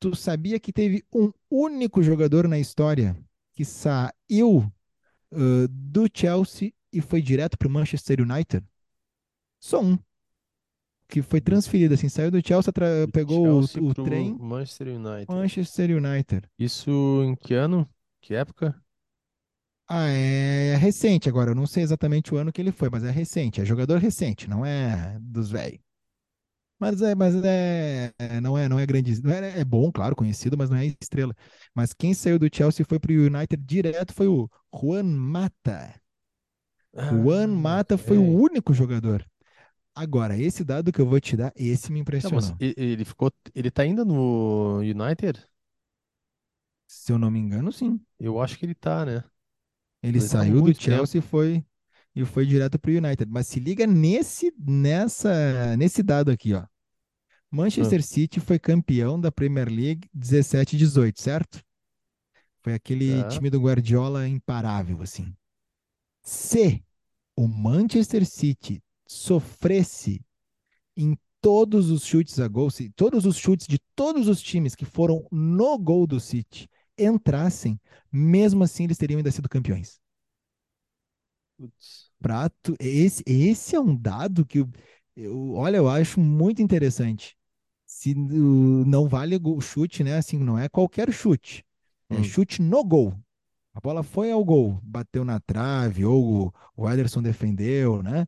[0.00, 3.14] tu sabia que teve um único jogador na história
[3.52, 4.72] que saiu
[5.30, 8.64] ah, do Chelsea e foi direto para o Manchester United?
[9.60, 9.98] Só um,
[11.06, 14.34] que foi Do, transferido assim, saiu do Chelsea, do pegou o, Chelsea o pro trem,
[14.38, 15.26] Manchester United.
[15.28, 16.48] Manchester United.
[16.58, 17.86] Isso em que ano?
[18.22, 18.74] Que época?
[19.86, 23.10] Ah, é recente agora, eu não sei exatamente o ano que ele foi, mas é
[23.10, 25.80] recente, é jogador recente, não é dos velhos.
[26.78, 30.16] Mas é, mas é, é- não é, não é grande, não é, é bom, claro,
[30.16, 31.34] conhecido, mas não é estrela.
[31.74, 35.94] Mas quem saiu do Chelsea e foi para o United direto foi o Juan Mata.
[37.08, 38.40] Juan Ah, Mata foi o ok.
[38.42, 39.24] único jogador.
[39.94, 42.60] Agora, esse dado que eu vou te dar, esse me Não, impressionou.
[42.60, 43.30] e- ele ficou.
[43.54, 45.46] Ele tá ainda no United?
[46.86, 48.00] Se eu não me engano, sim.
[48.18, 49.22] Eu acho que ele tá, né?
[50.04, 51.28] Ele Mas saiu do Chelsea e tempo.
[51.30, 51.64] foi
[52.14, 53.30] e foi direto para o United.
[53.30, 56.60] Mas se liga nesse nessa nesse dado aqui, ó.
[56.60, 56.68] Ah,
[57.50, 61.62] Manchester City foi campeão da Premier League 17 e 18, certo?
[62.62, 63.28] Foi aquele Tá.
[63.28, 65.34] time do Guardiola imparável, assim.
[66.22, 66.82] Se
[67.36, 70.20] o Manchester City sofresse
[70.96, 74.84] em todos os chutes a gol, se todos os chutes de todos os times que
[74.84, 77.80] foram no gol do City entrassem,
[78.12, 80.00] mesmo assim eles teriam ainda sido campeões.
[81.56, 82.10] Putz.
[82.20, 84.70] Prato, esse, esse é um dado que eu,
[85.16, 87.36] eu- olha, eu acho muito interessante.
[87.86, 88.16] Se uh,
[88.86, 90.16] não vale o chute, né?
[90.16, 91.64] Assim, não é qualquer chute.
[92.10, 92.22] É Hum.
[92.22, 93.14] chute no gol.
[93.74, 98.26] A bola foi ao gol, bateu na trave, ou o, Ederson defendeu, né?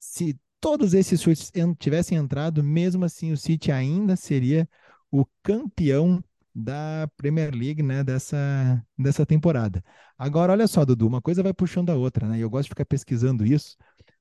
[0.00, 4.68] Se todos esses chutes tivessem entrado, mesmo assim o City ainda seria
[5.10, 6.22] o campeão
[6.54, 8.04] da Premier League, né?
[8.04, 9.82] Dessa, dessa temporada.
[10.18, 12.38] Agora, olha só, Dudu, uma coisa vai puxando a outra, né?
[12.38, 13.76] E eu gosto de ficar pesquisando isso.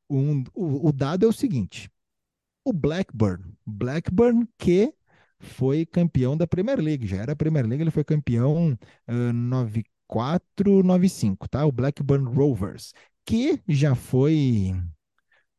[0.10, 1.90] Um- o, o dado é o seguinte:
[2.64, 4.94] o Blackburn, Blackburn que
[5.40, 11.48] foi campeão da Premier League, já era Premier League, ele foi campeão ah, 94, 95,
[11.50, 11.66] tá?
[11.66, 12.94] O Blackburn Rovers,
[13.26, 14.74] que já foi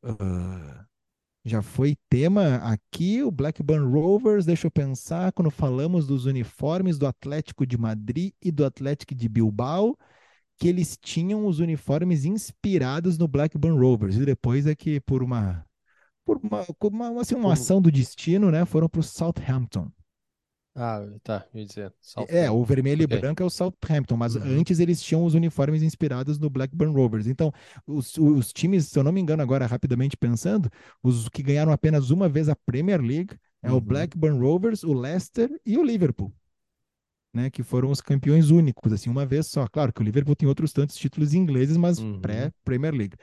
[0.02, 0.86] ah,
[1.44, 7.06] já foi tema aqui, o Blackburn Rovers, deixa eu pensar, quando falamos dos uniformes do
[7.06, 9.96] Atlético de Madrid e do Atlético de Bilbao,
[10.58, 15.64] que eles tinham os uniformes inspirados no Blackburn Rovers, e depois é que por uma
[16.24, 16.64] por uma,
[17.10, 19.90] uma, assim, uma ação do destino, né, foram para o Southampton.
[20.74, 21.92] Ah, tá, eu ia dizer.
[22.28, 23.16] É, o vermelho Ok.
[23.16, 24.42] e branco é o Southampton, mas Uhum.
[24.60, 27.26] antes eles tinham os uniformes inspirados no Blackburn Rovers.
[27.26, 27.52] Então,
[27.86, 30.70] os, os times, se eu não me engano, agora rapidamente pensando,
[31.02, 33.80] os que ganharam apenas uma vez a Premier League é o Uhum.
[33.80, 36.32] Blackburn Rovers, o Leicester e o Liverpool,
[37.34, 39.66] né, que foram os campeões únicos, assim, uma vez só.
[39.68, 42.20] Claro que o Liverpool tem outros tantos títulos ingleses, mas Uhum.
[42.20, 43.16] pré-Premier League.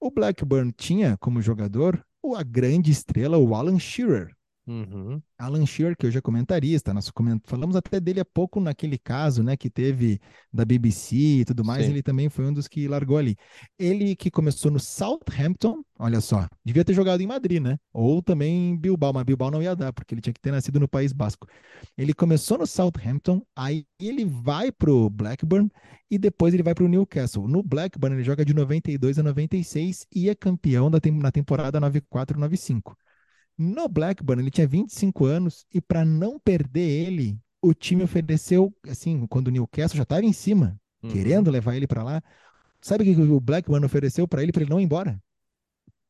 [0.00, 4.34] O Blackburn tinha como jogador o- a grande estrela, o Alan Shearer.
[4.66, 5.20] Uhum.
[5.36, 7.10] Alan Shearer, que hoje é comentarista, nós
[7.44, 10.20] falamos até dele há pouco naquele caso, né, que teve
[10.52, 11.90] da BBC e tudo mais, Sim.
[11.90, 13.36] ele também foi um dos que largou ali.
[13.76, 17.76] Ele que começou no Southampton, olha só, devia ter jogado em Madrid, né?
[17.92, 20.78] Ou também em Bilbao, mas Bilbao não ia dar, porque ele tinha que ter nascido
[20.78, 21.48] no País Basco.
[21.98, 25.68] Ele começou no Southampton, aí ele vai pro Blackburn
[26.08, 27.48] e depois ele vai pro Newcastle.
[27.48, 32.94] No Blackburn ele joga de 92 a 96 e é campeão da na temporada 94-95.
[33.58, 39.26] No Blackburn, ele tinha 25 anos e para não perder ele, o time ofereceu, assim,
[39.26, 41.10] quando o Newcastle já estava em cima, Uhum.
[41.10, 42.22] querendo levar ele para lá.
[42.80, 45.20] Sabe o que o Blackburn ofereceu para ele para ele não ir embora?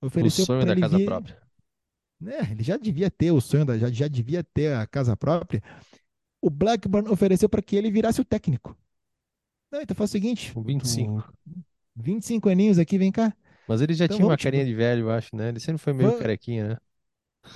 [0.00, 1.42] O Ofereceu sonho para da ele casa vir, própria.
[2.20, 5.62] né, ele já devia ter o sonho, da, já, já devia ter a casa própria.
[6.40, 8.76] O Blackburn ofereceu para que ele virasse o técnico.
[9.70, 11.22] Não, então faz o seguinte, Com 25.
[11.22, 11.62] tu-
[11.96, 13.34] 25 aninhos aqui, vem cá.
[13.68, 15.48] Mas ele já Então tinha uma te- carinha de velho, eu acho, né?
[15.48, 16.76] Ele sempre foi meio Vamos- carequinha, né?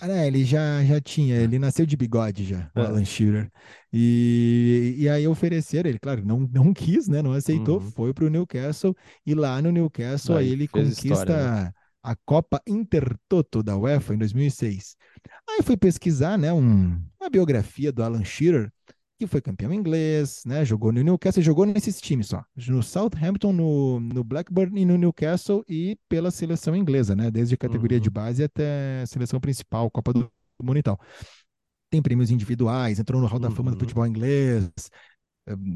[0.01, 2.87] Ah, né, ele já, já tinha, ele nasceu de bigode já, o É.
[2.87, 3.51] Alan Shearer.
[3.93, 7.23] E, e aí ofereceram, ele, claro, não, não quis, né?
[7.23, 7.91] Não aceitou, Uhum.
[7.93, 8.95] foi pro Newcastle
[9.25, 11.73] e lá no Newcastle aí Aí ele conquista história, né?
[12.03, 14.97] a Copa Intertoto da UEFA em 2006.
[15.49, 18.71] Aí fui pesquisar, né, um, uma biografia do Alan Shearer,
[19.19, 20.65] que foi campeão inglês, né?
[20.65, 25.65] Jogou no Newcastle, jogou nesses times só, no Southampton, no, no Blackburn e no Newcastle
[25.69, 27.31] e pela seleção inglesa, né?
[27.31, 28.03] Desde categoria Uhum.
[28.03, 30.31] de base até seleção principal, Copa do
[30.63, 31.01] Mundo e tal.
[31.91, 33.81] Tem prêmios individuais, entrou no Hall da Fama do Uhum.
[33.81, 34.71] futebol inglês.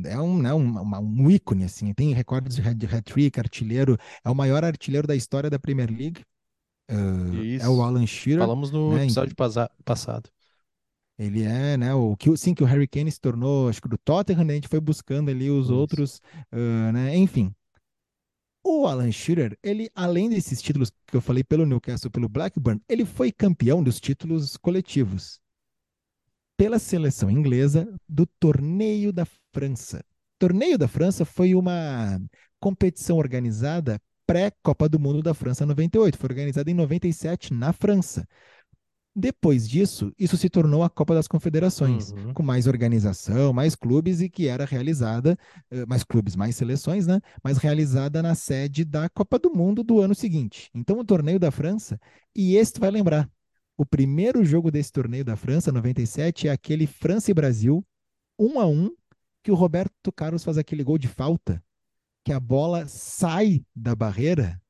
[0.05, 1.95] É um, né, um, um ícone, assim.
[1.95, 3.97] Tem recordes de hat- de hat-trick, artilheiro.
[4.25, 6.23] É o maior artilheiro da história da Premier League.
[6.91, 8.41] Uh, é o Alan Shearer.
[8.41, 10.29] Falamos no né, episódio pasa- passado.
[11.21, 13.99] Ele é, né, o que, sim, que o Harry Kane se tornou, acho que do
[13.99, 15.75] Tottenham, né, a gente foi buscando ali os Isso.
[15.75, 17.55] outros, ah, né, enfim.
[18.65, 23.05] O Alan Shearer, ele, além desses títulos que eu falei pelo Newcastle pelo Blackburn, ele
[23.05, 25.39] foi campeão dos títulos coletivos
[26.57, 30.03] pela seleção inglesa do Torneio da França.
[30.39, 32.19] Torneio da França foi uma
[32.59, 38.27] competição organizada pré-Copa do Mundo da França 98, foi organizada em 97 na França.
[39.15, 42.33] Depois disso, isso se tornou a Copa das Confederações, Uhum.
[42.33, 45.37] com mais organização, mais clubes e que era realizada,
[45.71, 47.21] eh, mais clubes, mais seleções, né?
[47.43, 50.71] Mas realizada na sede da Copa do Mundo do ano seguinte.
[50.73, 51.99] Então, o torneio da França,
[52.37, 53.29] e esse tu vai lembrar,
[53.77, 57.85] o primeiro jogo desse torneio da França, 97, é aquele França e Brasil,
[58.39, 58.91] um a um,
[59.43, 61.63] que o Roberto Carlos faz aquele gol de falta,
[62.25, 64.61] que a bola sai da barreira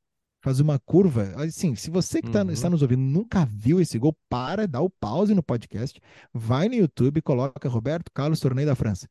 [0.40, 1.32] faz uma curva.
[1.36, 2.50] Assim, se você que tá, Uhum.
[2.50, 6.00] está nos ouvindo nunca viu esse gol, para, dá o pause no podcast,
[6.32, 9.06] vai no YouTube coloca Roberto Carlos Torneio da França.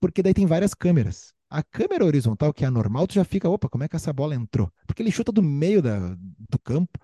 [0.00, 1.32] Porque daí tem várias câmeras.
[1.50, 4.12] A câmera horizontal, que é a normal, tu já fica, opa, como é que essa
[4.12, 4.70] bola entrou?
[4.86, 5.98] Porque ele chuta do meio da,
[6.50, 6.98] do campo,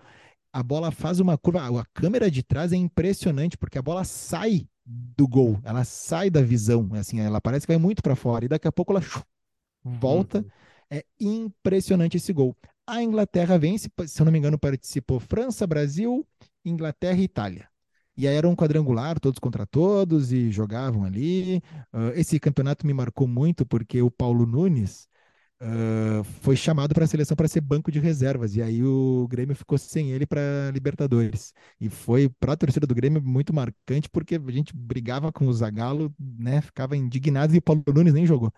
[0.53, 1.61] a bola faz uma curva.
[1.67, 5.59] A câmera de trás é impressionante, porque a bola sai do gol.
[5.63, 8.71] Ela sai da visão, assim, ela parece que vai muito para fora e daqui a
[8.71, 9.01] pouco ela
[9.83, 10.39] volta.
[10.39, 10.45] Uhum.
[10.89, 12.55] É impressionante esse gol.
[12.87, 16.25] A Inglaterra vence, se eu não me engano, participou França, Brasil,
[16.63, 17.67] Inglaterra e Itália.
[18.17, 21.57] E aí era um quadrangular, todos contra todos, e jogavam ali.
[21.93, 25.07] Uh, esse campeonato me marcou muito porque o Paulo Nunes
[25.61, 28.55] uh, foi chamado para a seleção para ser banco de reservas.
[28.55, 31.53] E aí o Grêmio ficou sem ele para Libertadores.
[31.79, 35.53] E foi para a torcida do Grêmio muito marcante porque a gente brigava com o
[35.53, 36.61] Zagallo, né?
[36.61, 38.53] Ficava indignado e o Paulo Nunes nem jogou.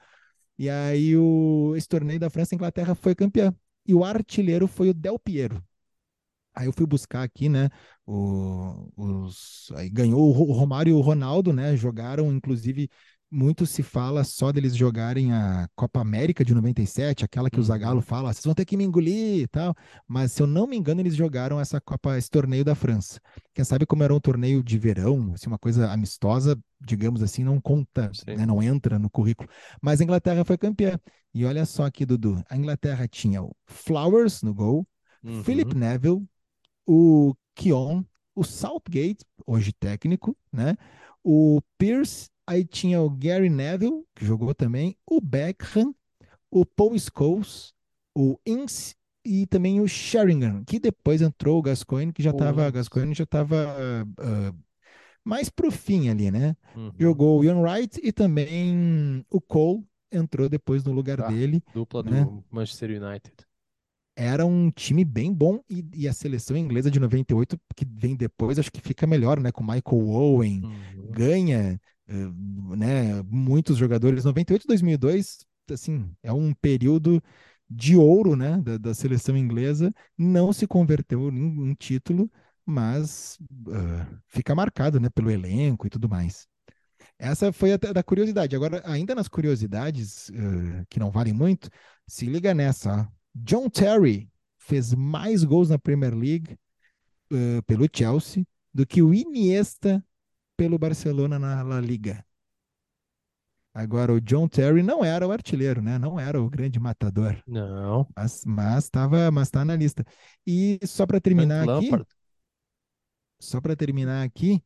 [0.58, 3.54] E aí o, esse torneio da França, a Inglaterra foi campeã.
[3.88, 5.64] E o artilheiro foi o Del Piero.
[6.56, 7.70] Aí eu fui buscar aqui, né?
[8.06, 11.76] o- os, aí ganhou o Ro- o Romário e o Ronaldo, né?
[11.78, 12.90] Jogaram, inclusive,
[13.30, 17.66] muito se fala só deles jogarem a Copa América de 97, aquela que o Uhum.
[17.66, 19.76] Zagallo fala, vocês vão ter que me engolir e tal.
[20.08, 23.20] Mas se eu não me engano, eles jogaram essa Copa, esse torneio da França.
[23.54, 27.60] Quem sabe como era um torneio de verão, assim, uma coisa amistosa, digamos assim, não
[27.60, 28.46] conta, né?
[28.46, 29.50] Não entra no currículo.
[29.82, 31.00] Mas a Inglaterra foi campeã.
[31.34, 34.88] E olha só aqui, Dudu, a Inglaterra tinha o Flowers no gol,
[35.24, 35.44] Uhum.
[35.44, 36.24] Philip Neville,
[36.86, 38.04] o Keon,
[38.36, 40.76] o Southgate, hoje técnico, né?
[41.24, 45.94] O Pierce, aí tinha o Gary Neville, que jogou também, o Beckham,
[46.50, 47.74] o Paul Scholes,
[48.16, 52.72] o Ince e também o Sheringham, que depois entrou o Gascoigne, que já estava, Ince.
[52.72, 54.08] Gascoigne já estava
[55.24, 56.56] mais pro fim ali, né?
[56.76, 56.92] Uhum.
[57.00, 61.28] Jogou o Ian Wright e também o Cole entrou depois no lugar Ah.
[61.28, 61.62] dele.
[61.74, 62.26] Dupla do né?
[62.50, 63.34] Manchester United.
[64.16, 68.58] era um time bem bom e, e a seleção inglesa de 98, que vem depois,
[68.58, 69.52] acho que fica melhor, né?
[69.52, 71.12] Com Michael Owen, Uhum.
[71.12, 73.22] ganha, né?
[73.24, 74.26] Muitos jogadores.
[74.26, 77.22] 98 e 2002, assim, é um período
[77.70, 78.62] de ouro, né?
[78.62, 79.94] Da, da seleção inglesa.
[80.18, 82.32] Não se converteu em, em título,
[82.66, 83.38] mas
[83.72, 85.10] ah, fica marcado, né?
[85.10, 86.48] Pelo elenco e tudo mais.
[87.20, 88.56] Essa foi a da da curiosidade.
[88.56, 91.70] Agora, ainda nas curiosidades, eh, que não valem muito,
[92.08, 93.12] se liga nessa.
[93.34, 96.58] John Terry fez mais gols na Premier League
[97.32, 100.04] eh, pelo Chelsea do que o Iniesta
[100.58, 102.26] pelo Barcelona na La Liga.
[103.74, 106.00] Agora, o John Terry não era o artilheiro, né?
[106.00, 108.08] Não era o grande matador, Não.
[108.16, 110.06] mas mas estava, mas tá na lista.
[110.46, 112.08] E só para terminar Frank aqui, Lampard.
[113.40, 114.64] só para terminar aqui,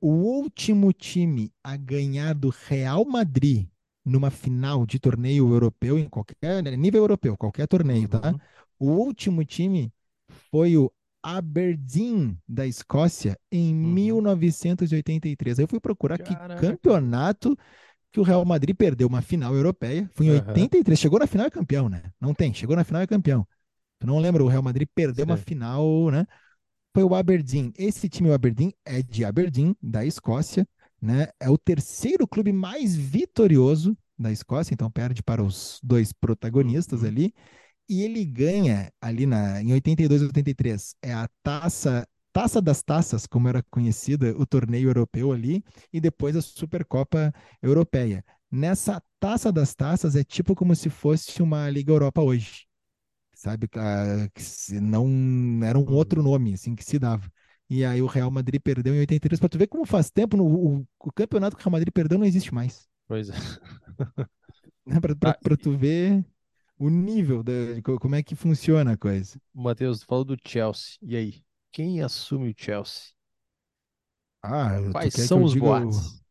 [0.00, 3.68] o último time a ganhar do Real Madrid
[4.04, 8.32] numa final de torneio europeu, em qualquer né, nível europeu, qualquer torneio, tá?
[8.32, 8.38] Uhum.
[8.78, 9.92] O último time
[10.50, 10.92] foi o
[11.36, 13.92] Aberdeen da Escócia em Uhum.
[13.94, 15.58] 1983.
[15.58, 16.60] Aí eu fui procurar que Caraca.
[16.60, 17.56] campeonato
[18.12, 20.10] que o Real Madrid perdeu uma final europeia.
[20.14, 20.52] Foi em Aham.
[20.52, 20.98] 83.
[20.98, 22.02] Chegou na final e é campeão, né?
[22.20, 22.52] Não tem.
[22.54, 23.46] Chegou na final é campeão.
[23.98, 24.44] Tu não lembra?
[24.44, 25.44] O Real Madrid perdeu uma Sim.
[25.44, 26.26] final, né?
[26.94, 27.72] Foi o Aberdeen.
[27.76, 30.66] Esse time, o Aberdeen, é de Aberdeen, da Escócia,
[31.00, 31.28] né?
[31.40, 37.08] É o terceiro clube mais vitorioso da Escócia, então perde para os dois protagonistas Uhum.
[37.08, 37.34] ali.
[37.88, 40.94] E ele ganha ali na, em 82 e 83.
[41.02, 46.36] É a taça, taça das taças, como era conhecida, o torneio europeu ali, e depois
[46.36, 48.24] a Supercopa Europeia.
[48.50, 52.66] Nessa taça das taças é tipo como se fosse uma Liga Europa hoje.
[53.34, 53.68] Sabe?
[53.76, 55.06] Ah, que se não
[55.64, 55.94] era um Uhum.
[55.94, 57.30] outro nome assim que se dava.
[57.70, 59.38] E aí o Real Madrid perdeu em 83.
[59.40, 62.18] Para tu ver como faz tempo, no, o, o campeonato que o Real Madrid perdeu
[62.18, 62.88] não existe mais.
[63.06, 63.34] Pois é.
[64.86, 65.00] Né?
[65.00, 66.24] Para Tá, tu ver
[66.78, 69.38] o nível de co- como é que funciona a coisa.
[69.54, 70.96] Matheus, falou do Chelsea.
[71.02, 71.44] E aí?
[71.72, 73.12] Quem assume o Chelsea?
[74.42, 76.22] Ah, Quais que são eu os diga boatos?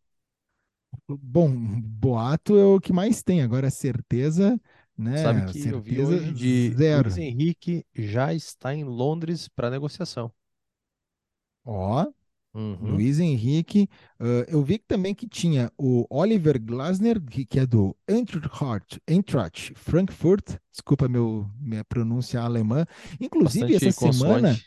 [1.07, 1.49] Bom,
[1.81, 3.41] boato é o que mais tem.
[3.41, 4.59] Agora, certeza,
[5.13, 5.43] Sabe né?
[5.43, 7.11] que eu vi Certeza hoje de zero.
[7.11, 10.33] Luiz Henrique já está em Londres para negociação.
[11.65, 12.05] Ó,
[12.57, 12.95] Uhum.
[12.95, 13.87] Luiz Henrique.
[14.19, 19.73] ah, eu vi que também que tinha o Oliver Glasner, que, é do Eintracht, Eintracht
[19.75, 20.57] Frankfurt.
[20.71, 22.85] Desculpa meu, minha pronúncia alemã.
[23.21, 24.57] Inclusive, Bastante essa semana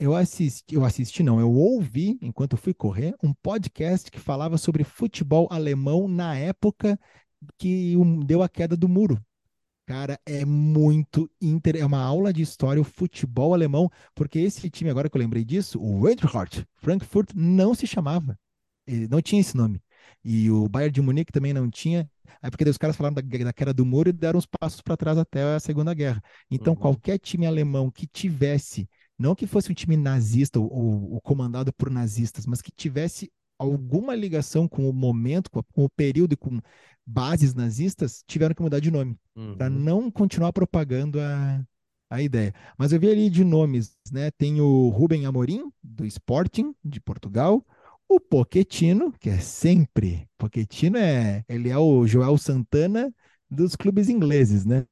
[0.00, 4.84] eu assisti, eu assisti não, eu ouvi, enquanto fui correr, um podcast que falava sobre
[4.84, 6.98] futebol alemão na época
[7.58, 9.20] que deu a queda do muro.
[9.88, 11.76] Cara, é muito inter...
[11.76, 15.44] é uma aula de história o futebol alemão, porque esse time, agora que eu lembrei
[15.44, 18.38] disso, o Eintracht Frankfurt não se chamava.
[18.86, 19.80] Ele não tinha esse nome.
[20.22, 22.10] E o Bayern de Munique também não tinha.
[22.42, 24.82] Aí porque daí os caras falaram da, da queda do muro e deram uns passos
[24.82, 26.22] para trás até a Segunda Guerra.
[26.50, 26.78] Então, Uhum.
[26.80, 28.86] qualquer time alemão que tivesse,
[29.18, 33.30] não que fosse um time nazista ou, ou- ou comandado por nazistas, mas que tivesse
[33.58, 36.60] alguma ligação com o momento, com, o período e com
[37.06, 39.16] bases nazistas, tiveram que mudar de nome
[39.56, 39.70] para Uhum.
[39.70, 41.64] não continuar propagando a,
[42.10, 42.54] a ideia.
[42.76, 44.30] Mas eu vi ali de nomes, né?
[44.32, 47.64] Tem o Rubem Amorim, do Sporting, de Portugal,
[48.08, 53.12] O Pochettino, que é sempre, Pochettino é, ele é o Joel Santana
[53.50, 54.84] dos clubes ingleses, né?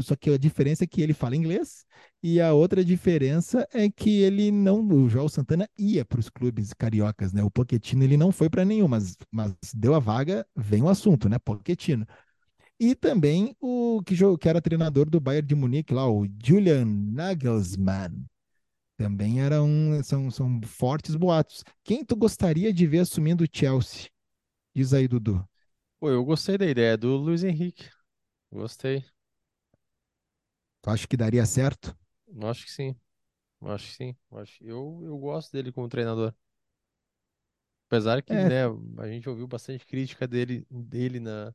[0.00, 1.84] Só que a diferença é que ele fala inglês
[2.22, 6.72] e a outra diferença é que ele não, o Joel Santana ia para os clubes
[6.72, 7.42] cariocas, né?
[7.42, 11.28] O Pochettino ele não foi para nenhum, mas, mas deu a vaga, vem o assunto,
[11.28, 11.38] né?
[11.38, 12.06] Pochettino.
[12.80, 18.24] E também o que, que era treinador do Bayern de Munique lá, o Julian Nagelsmann.
[18.96, 21.62] Também era um, são, são fortes boatos.
[21.84, 24.08] Quem tu gostaria de ver assumindo o Chelsea?
[24.74, 25.44] Diz aí, Dudu.
[26.00, 27.88] Pô, eu gostei da ideia do Luiz Henrique.
[28.50, 29.04] Gostei.
[30.88, 31.94] Tu acha que daria certo?
[32.26, 32.96] Eu Acho que sim.
[33.60, 34.16] Eu Acho que sim.
[34.30, 34.64] Eu Acho...
[34.64, 36.34] Eu, eu gosto dele como treinador.
[37.86, 38.64] Apesar que, É, né,
[38.98, 41.54] a gente ouviu bastante crítica dele, dele na,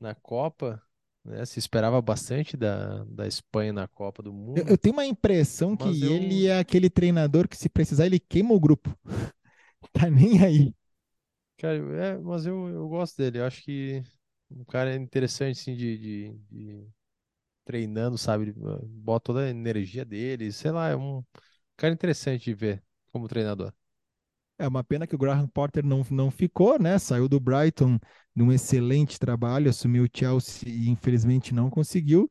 [0.00, 0.82] na Copa,
[1.24, 1.44] né?
[1.44, 5.76] Se esperava bastante da, da Espanha na Copa do eu, Mundo, eu tenho uma impressão
[5.76, 8.96] que eu, ele é aquele treinador que, se precisar, ele queima o grupo.
[9.92, 10.74] Tá nem aí.
[11.58, 13.38] cara, é, mas eu, eu gosto dele.
[13.38, 14.02] Eu acho que
[14.50, 16.88] um cara interessante, assim, de, de, de
[17.64, 18.52] treinando, sabe?
[18.86, 21.24] Bota toda a energia dele, sei lá, é um
[21.76, 23.72] cara interessante de ver como treinador.
[24.58, 26.98] É uma pena que o Graham Potter não, não ficou, né?
[26.98, 27.98] Saiu do Brighton
[28.34, 32.30] num excelente trabalho, assumiu o Chelsea e infelizmente não conseguiu.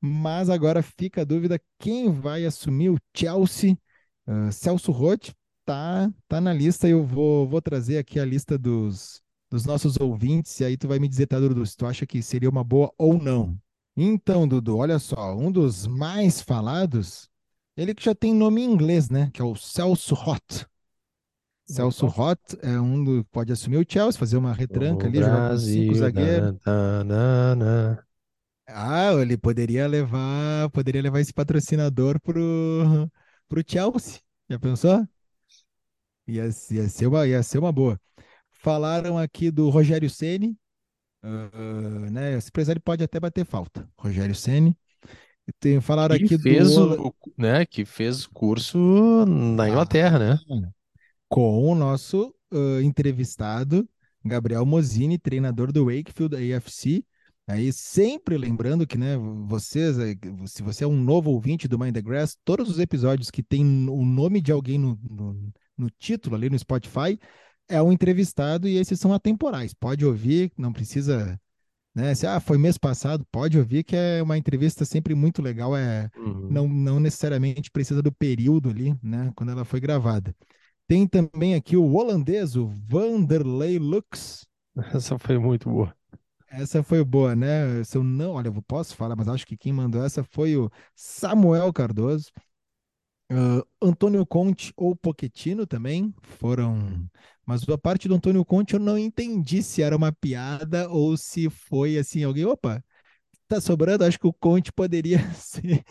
[0.00, 3.78] Mas agora fica a dúvida quem vai assumir o Chelsea.
[4.26, 5.30] Ah, Celso Roth
[5.64, 6.88] tá, tá na lista.
[6.88, 10.58] Eu vou, vou trazer aqui a lista dos, dos nossos ouvintes.
[10.60, 12.92] E aí tu vai me dizer, tá, Dudu, se tu acha que seria uma boa
[12.98, 13.58] ou não.
[13.96, 17.28] Então, Dudu, olha só, um dos mais falados,
[17.76, 19.30] ele que já tem nome em inglês, né?
[19.32, 20.66] Que é o Celso Roth.
[21.66, 22.06] Celso Opa.
[22.06, 25.56] Roth é um do pode assumir o Chelsea, fazer uma retranca O ali, jogar com
[25.56, 26.52] cinco Brasil, zagueiros.
[26.64, 28.04] na, na, na.
[28.68, 33.10] Ah, ele poderia levar, poderia levar esse patrocinador pro,
[33.48, 34.20] pro Chelsea.
[34.48, 35.06] Já pensou?
[36.26, 38.00] Ia, ia ser uma, ia ser uma boa.
[38.50, 40.56] Falaram aqui do Rogério Ceni,
[41.22, 42.40] ah, né?
[42.40, 43.88] Se precisar, ele pode até bater falta.
[43.96, 44.76] Rogério Ceni.
[45.58, 48.78] Tem, falaram Que aqui do fez Ola- o, né, que fez curso
[49.26, 50.38] na Inglaterra, né?
[50.50, 50.70] Ah,
[51.28, 53.88] com o nosso ah, entrevistado,
[54.24, 57.04] Gabriel Mosini, treinador do Wakefield AFC.
[57.48, 59.16] Aí, sempre lembrando que, né,
[59.46, 60.14] vocês, eh,
[60.46, 63.88] se você é um novo ouvinte do Mind the Grass, todos os episódios que tem
[63.88, 67.18] o nome de alguém no, no, no título ali no Spotify
[67.68, 69.74] é um entrevistado e esses são atemporais.
[69.74, 71.38] Pode ouvir, não precisa,
[71.94, 72.14] né?
[72.14, 75.76] Se ah, foi mês passado, pode ouvir que é uma entrevista sempre muito legal.
[75.76, 76.48] É, Uhum.
[76.50, 79.32] não, não necessariamente precisa do período ali, né?
[79.36, 80.34] Quando ela foi gravada.
[80.86, 84.46] Tem também aqui o holandês, o Vanderlei Lux.
[84.94, 85.94] Essa foi muito boa.
[86.48, 87.82] Essa foi boa, né?
[87.84, 90.70] Se eu não, olha, eu posso falar, mas acho que quem mandou essa foi o
[90.94, 92.30] Samuel Cardoso.
[93.34, 97.08] Ah, Antônio Conte ou Pochettino também foram.
[97.46, 101.48] Mas a parte do Antônio Conte eu não entendi se era uma piada ou se
[101.50, 102.84] foi assim, alguém, opa,
[103.48, 105.84] tá sobrando, acho que o Conte poderia ser.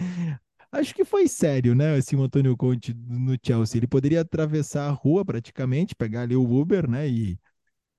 [0.72, 1.96] Acho que foi sério, né?
[1.98, 3.80] Assim, o Antônio Conte no Chelsea.
[3.80, 7.10] Ele poderia atravessar a rua praticamente, pegar ali o Uber, né?
[7.10, 7.39] E,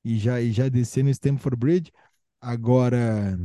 [0.04, 1.92] e, já, e já descer no Stamford Bridge.
[2.40, 3.38] Agora,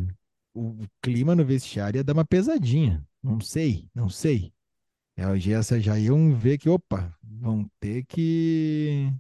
[0.54, 3.06] o clima no vestiário ia dar uma pesadinha.
[3.24, 4.54] Não sei, não sei.
[5.18, 9.12] É, o Gessa já iam ver que, opa, vão ter que.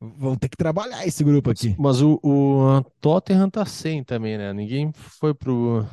[0.00, 1.74] Vão ter que trabalhar esse grupo aqui.
[1.78, 4.52] mas o, o Tottenham tá sem também, né?
[4.52, 5.84] Ninguém foi pro,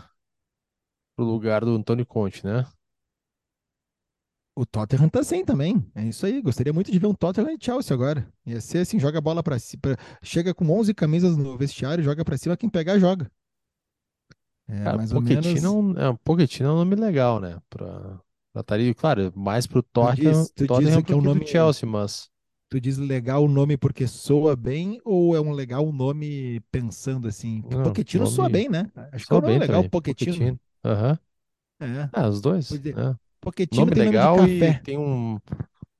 [1.15, 2.65] pro lugar do Antônio Conte, né?
[4.55, 5.85] O Tottenham tá sem também.
[5.93, 6.41] É isso aí.
[6.41, 8.27] Gostaria muito de ver um Tottenham e Chelsea agora.
[8.45, 9.81] Ia ser assim, joga a bola pra cima.
[10.23, 13.29] Chega com 11 camisas no vestiário, joga pra cima, quem pegar, joga.
[14.67, 15.71] É Cara, mais ou Pochettino é menos.
[15.71, 17.59] um, é, um Pochettino é um nome legal, né?
[17.69, 18.19] Pra,
[18.95, 21.45] claro, mais pro Tu Tottenham, diz, tu diz Tottenham que é um que do nome.
[21.45, 22.29] Chelsea, mas
[22.69, 27.61] Tu diz legal o nome porque soa bem ou é um legal nome pensando assim?
[27.69, 28.91] Não, Pochettino soa nome bem, né?
[29.11, 29.89] Acho que é um nome legal, também.
[29.89, 30.59] Pochettino.
[30.83, 31.19] Aham.
[31.79, 32.09] É.
[32.11, 32.93] Ah, os dois, Pois é.
[32.93, 33.15] né?
[33.41, 34.81] Pochettino Nome tem nome de legal e café.
[34.83, 35.39] tem um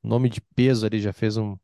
[0.04, 1.58] nome de peso ali, já fez um,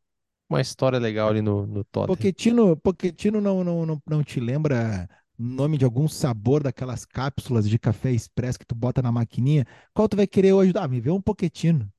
[0.50, 2.06] uma história legal ali no, no Tottenham.
[2.06, 5.08] Pochettino, Pochettino não, não, não, não te lembra
[5.42, 9.66] nome de algum sabor daquelas cápsulas de café expresso que tu bota na maquininha?
[9.94, 10.74] Qual tu vai querer hoje?
[10.78, 11.92] Ah, me vê um Pochettino.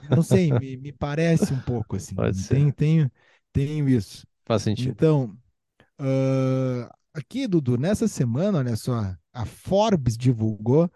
[0.00, 2.16] Não sei, me, me parece um pouco assim.
[2.16, 3.10] Pode ser, Tem, tenho,
[3.52, 4.26] tenho isso.
[4.44, 4.96] faz sentido.
[4.96, 5.36] Então,
[5.98, 10.90] ah, aqui, Dudu, nessa semana, olha só, a Forbes divulgou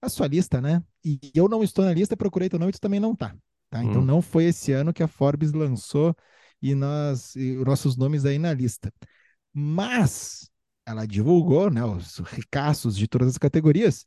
[0.00, 0.82] a sua lista, né?
[1.04, 3.36] E eu não estou na lista, procurei teu nome e tu também não tá,
[3.70, 3.84] tá?
[3.84, 4.06] Então Hum.
[4.06, 6.14] não foi esse ano que a Forbes lançou
[6.62, 8.92] e nós e os nossos nomes aí na lista.
[9.54, 10.50] Mas
[10.86, 14.04] ela divulgou, né, os ricaços de todas as categorias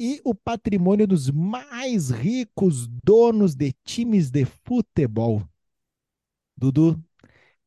[0.00, 5.42] e o patrimônio dos mais ricos donos de times de futebol.
[6.56, 6.98] Dudu,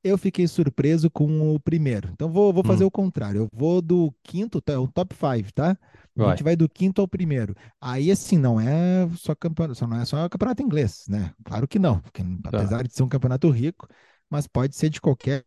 [0.03, 2.09] eu fiquei surpreso com o primeiro.
[2.13, 2.87] Então vou, vou fazer Hum.
[2.87, 3.41] o contrário.
[3.43, 5.77] Eu vou do quinto, tá, é o top 5, tá?
[6.19, 6.27] A Vai.
[6.29, 7.55] gente vai do quinto ao primeiro.
[7.81, 11.33] Aí, assim, não é só campeonato, não é só campeonato inglês, né?
[11.45, 12.49] Claro que não, porque Tá.
[12.49, 13.87] apesar de ser um campeonato rico,
[14.29, 15.45] mas pode ser de qualquer,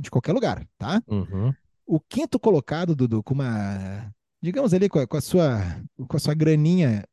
[0.00, 1.02] de qualquer lugar, tá?
[1.06, 1.54] Uhum.
[1.92, 5.58] O quinto colocado, Dudu, com uma, digamos ali, com a, com a sua,
[6.08, 7.06] com a sua graninha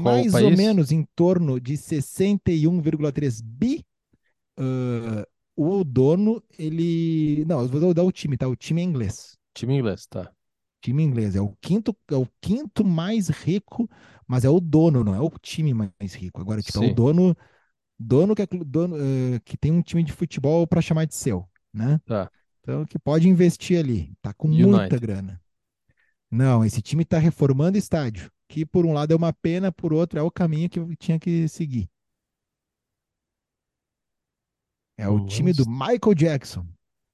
[0.00, 0.46] mais país?
[0.46, 3.84] ou menos em torno de 61,3 bi.
[4.56, 7.44] ah, o dono, ele.
[7.44, 8.48] Não, eu vou dar o time, tá?
[8.48, 9.36] O time é inglês.
[9.52, 10.32] Time inglês, tá.
[10.80, 11.36] Time inglês.
[11.36, 13.86] É o quinto, é o quinto mais rico,
[14.26, 16.40] mas é o dono, não é o time mais rico.
[16.40, 16.92] Agora, tipo, é Sim.
[16.92, 17.36] o dono,
[17.98, 21.46] dono que, é, dono, ah, que tem um time de futebol para chamar de seu,
[21.70, 22.00] né?
[22.06, 22.30] Tá.
[22.62, 24.12] Então, que pode investir ali.
[24.22, 25.00] Tá com muita United.
[25.00, 25.42] grana.
[26.30, 28.30] Não, esse time tá reformando estádio.
[28.48, 31.18] Que por um lado é uma pena, por outro é o caminho que eu tinha
[31.18, 31.90] que seguir.
[34.96, 36.66] É o time do Michael Jackson.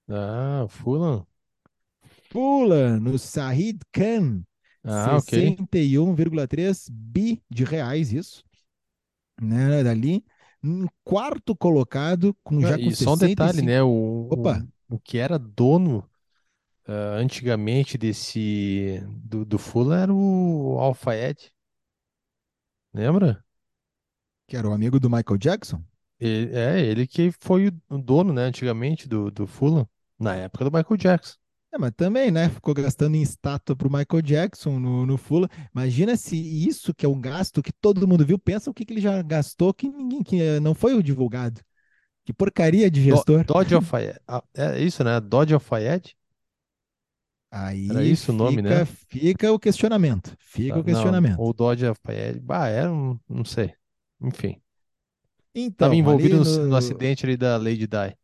[0.09, 1.26] Ah, Fulham.
[2.30, 4.42] Pula no Sahid Khan.
[4.84, 5.57] Ah, ok.
[5.57, 8.44] 61,3 bi de reais, isso.
[9.40, 10.24] Né, dali.
[10.62, 13.82] Em quarto colocado, com já com E só um detalhe, 65 né?
[13.82, 14.59] O, Opa.
[14.61, 16.09] o, o que era dono
[16.86, 21.53] ah, antigamente desse do, do Fulham era o Al-Fayed.
[22.93, 23.43] Lembra?
[24.47, 25.82] que era o amigo do Michael Jackson.
[26.18, 30.70] Ele- é, ele que foi o dono, né, antigamente do, do Fulham, na época do
[30.72, 31.36] Michael Jackson.
[31.72, 32.49] É, mas também, né?
[32.49, 35.49] Ficou gastando em estátua pro Michael Jackson no, no Fulham.
[35.74, 38.95] Imagina se isso que é um gasto que todo mundo viu, pensa o que, que
[38.95, 41.61] ele já gastou que ninguém que não foi o divulgado.
[42.29, 43.43] Que porcaria de Do- gestor.
[43.43, 44.20] Dodge Al-Fayed.
[44.29, 45.18] Ah, é isso, né?
[45.18, 46.14] Dodge Al-Fayed?
[47.51, 48.85] Aí Era isso o nome, fica, né?
[48.85, 50.37] fica o questionamento.
[50.39, 51.39] Fica Tá, o questionamento.
[51.39, 52.41] Não, o Dodge Al-Fayed.
[52.41, 53.72] Bah, era um, não sei.
[54.20, 54.61] Enfim.
[55.55, 58.14] Então, Tava envolvido no, no no- acidente ali da Lady Di.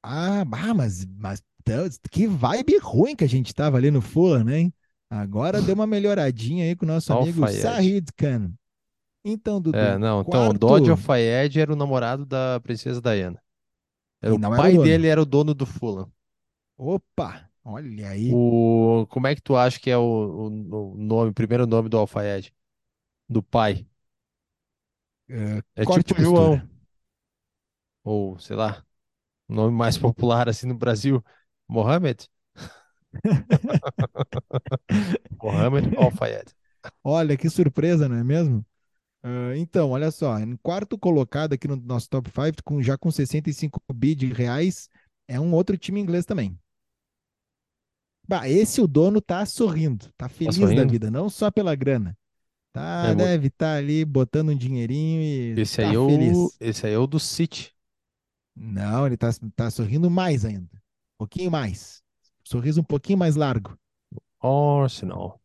[0.00, 1.42] Ah, bah, mas, mas
[2.12, 4.70] que vibe ruim que a gente tava ali no Fulham, né?
[5.10, 7.44] Agora deu uma melhoradinha aí com o nosso amigo.
[7.48, 8.52] Sahid Khan.
[9.24, 13.40] Então, Dudu, É, não, então, Dodge Al-Fayed era o namorado da princesa Diana.
[14.22, 16.10] Era E o não era o pai dele era o dono do Fulham.
[16.78, 18.42] Opa, olha aí.
[18.42, 21.88] O, como é que tu acha que é o, o, o nome, o primeiro nome
[21.88, 22.52] do Al-Fayed?
[23.28, 23.86] Do pai?
[25.74, 26.54] É corte tipo e João.
[26.54, 26.64] costura.
[28.04, 28.84] Ou, sei lá,
[29.48, 31.24] o nome mais popular assim no Brasil,
[31.68, 32.28] Mohamed?
[35.42, 36.54] Mohamed Al-Fayed.
[37.04, 38.64] Olha que surpresa, não é mesmo?
[39.22, 43.10] Ah, então, olha só, em quarto colocado aqui no nosso top 5, com, já com
[43.10, 44.88] 65 bi de reais,
[45.28, 46.58] é um outro time inglês também.
[48.26, 50.84] Bah, esse o dono tá sorrindo, tá feliz da sorrindo?
[50.84, 52.16] vida, não só pela grana.
[52.72, 56.60] Tá, É, deve estar ali botando um dinheirinho e Esse tá aí é o, feliz.
[56.60, 57.72] esse aí é o do City.
[58.54, 60.76] Não, ele tá, tá sorrindo mais ainda.
[60.76, 62.02] Um pouquinho mais.
[62.44, 63.76] Sorriso um pouquinho mais largo.
[64.42, 65.39] Arsenal.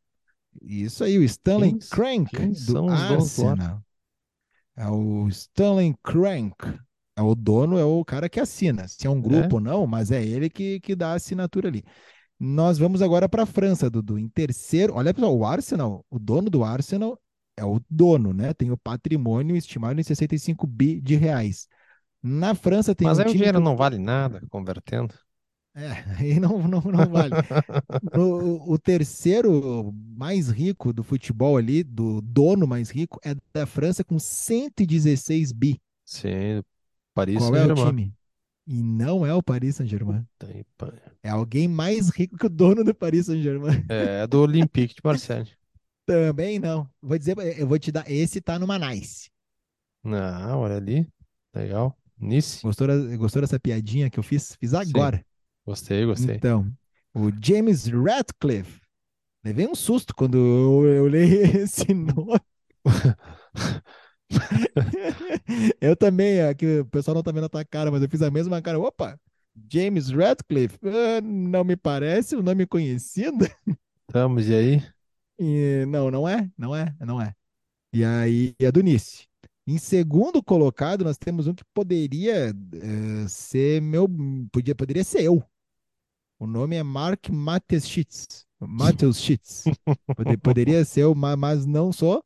[0.62, 3.82] Isso aí, o Stanley Quem- Crank quem do Arsenal.
[4.76, 6.56] É o Stanley Crank.
[7.18, 8.88] É o dono, é o cara que assina.
[8.88, 11.82] Se é um grupo ou não, mas é ele que, que dá a assinatura ali.
[12.38, 14.20] Nós vamos agora para a França, Dudu.
[14.20, 17.18] Em terceiro, olha pessoal, o Arsenal, o dono do Arsenal
[17.56, 18.54] é o dono, né?
[18.54, 21.70] Tem o patrimônio estimado em 65 bi de reais.
[22.22, 25.16] Na França tem Mas um aí o dinheiro que- não vale nada convertendo.
[25.76, 27.34] É, aí não, não, não vale.
[28.14, 34.04] No- o terceiro mais rico do futebol ali, do dono mais rico, é da França
[34.04, 35.82] com 116 bi.
[36.06, 36.64] Sim,
[37.14, 37.90] Paris Qual é o Saint-Germain.
[37.90, 38.14] time?
[38.68, 40.26] E não é o Paris Saint-Germain.
[41.22, 43.86] É alguém mais rico que o dono do Paris Saint-Germain.
[43.90, 45.52] É, é do Olympique de Marseille.
[46.06, 46.90] Também não.
[47.02, 48.10] Vou dizer, eu vou te dar.
[48.10, 49.30] Esse tá numa Nice.
[50.06, 51.08] Ah, olha ali.
[51.54, 51.98] Legal.
[52.20, 52.62] Nice.
[52.62, 54.56] Gostou, gostou dessa piadinha que eu fiz?
[54.56, 55.26] Fiz agora.
[55.66, 56.36] Gostei, gostei.
[56.36, 56.72] Então,
[57.14, 58.82] o James Radcliffe.
[59.44, 61.20] Levei um susto quando eu, eu li
[61.62, 62.40] esse nome.
[65.80, 68.32] eu também, aqui o pessoal não tá vendo a tua cara, mas eu fiz a
[68.32, 68.80] mesma cara.
[68.80, 69.20] Opa,
[69.72, 73.46] James Radcliffe, ah, não me parece um nome conhecido.
[74.08, 74.84] Estamos, e aí?
[75.40, 77.34] E, não, não é, não é, não é.
[77.94, 79.28] E aí, é do Nice.
[79.68, 84.08] Em segundo colocado, nós temos um que poderia eh, ser meu,
[84.52, 85.44] podia, poderia ser eu.
[86.40, 88.46] O nome é Mark Mateschitz.
[88.60, 89.64] Mateus Schitz.
[90.16, 92.24] Pode- Poderia ser mas não sou.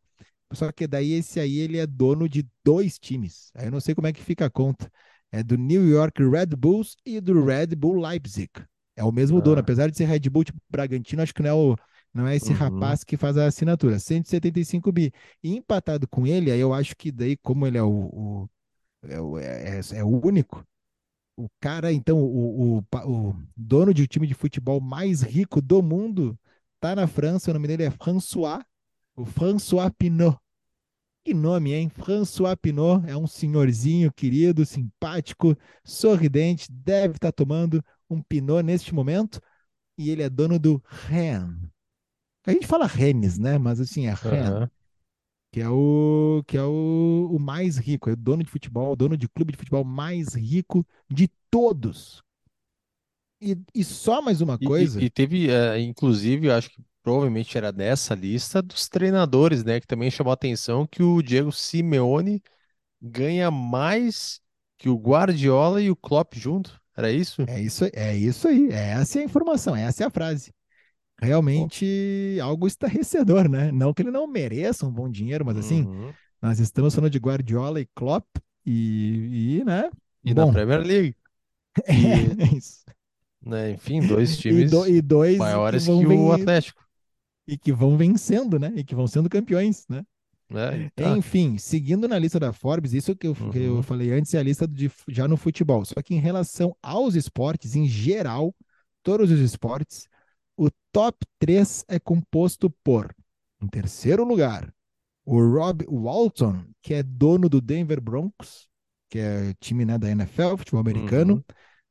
[0.54, 3.52] Só que daí esse aí ele é dono de dois times.
[3.56, 4.90] Aí eu não sei como é que fica a conta.
[5.32, 8.50] É do New York Red Bulls e do Red Bull Leipzig.
[8.96, 9.62] É o mesmo dono, Ah.
[9.62, 11.76] apesar de ser Red Bull tipo Bragantino, acho que não é o
[12.12, 12.58] não é esse Uhum.
[12.58, 14.00] rapaz que faz a assinatura.
[14.00, 15.12] 175 bi.
[15.44, 18.50] E empatado com ele, aí eu acho que daí como ele é o, o,
[19.04, 20.66] É, o- é- é- é o único.
[21.40, 25.82] O cara, então, o, o, o dono de um time de futebol mais rico do
[25.82, 26.38] mundo,
[26.82, 27.50] tá na França.
[27.50, 28.62] O nome dele é François,
[29.16, 30.38] o François Pinault.
[31.24, 31.88] Que nome, hein?
[31.88, 39.40] François Pinault é um senhorzinho querido, simpático, sorridente, deve estar tomando um Pinot neste momento.
[39.98, 41.70] E ele é dono do Rennes.
[42.46, 43.58] A gente fala Rennes, né?
[43.58, 44.72] Mas assim, é Rennes Aham.
[45.52, 48.96] Que é o que é o, o mais rico, é o dono de futebol, o
[48.96, 52.24] dono de clube de futebol mais rico de todos.
[53.42, 56.84] E, e só mais uma E, e- coisa, e teve, eh, inclusive, eu acho que
[57.02, 59.80] provavelmente era dessa lista dos treinadores, né?
[59.80, 62.44] Que também chamou a atenção que o Diego Simeone
[63.02, 64.42] ganha mais
[64.78, 66.80] que o Guardiola e o Klopp junto.
[66.98, 67.48] Era isso?
[67.48, 70.52] é isso, é isso aí, é essa é a informação, essa é a frase.
[71.22, 73.72] Realmente algo estarrecedor, né?
[73.72, 76.14] Não que ele não mereça um bom dinheiro, mas assim, Uhum.
[76.42, 78.26] nós estamos falando de Guardiola e Klopp
[78.66, 79.90] e, e né?
[80.24, 81.16] E na Bom, Premier League.
[81.92, 82.84] E, é isso.
[83.42, 86.84] né, enfim, dois E, times do- e dois que maiores vão que o Atlético,
[87.48, 88.72] e que vão vencendo, né?
[88.76, 90.06] E que vão sendo campeões, né?
[90.72, 91.18] E tá.
[91.18, 93.84] Enfim, seguindo na lista da Forbes, isso que eu, que eu Uhum.
[93.84, 95.86] falei antes é a lista de, já no futebol.
[95.86, 98.54] Só que em relação aos esportes, em geral,
[99.04, 100.09] todos os esportes,
[100.60, 103.16] o top 3 é composto por,
[103.62, 104.74] em terceiro lugar,
[105.26, 108.68] o Rob Walton, que é dono do Denver Broncos,
[109.10, 111.44] que é time né, da NFL, futebol americano, Uhum.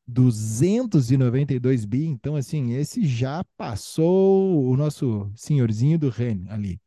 [0.07, 2.07] 292 bi.
[2.07, 6.81] Então, assim, esse já passou o nosso senhorzinho do Rennes ali.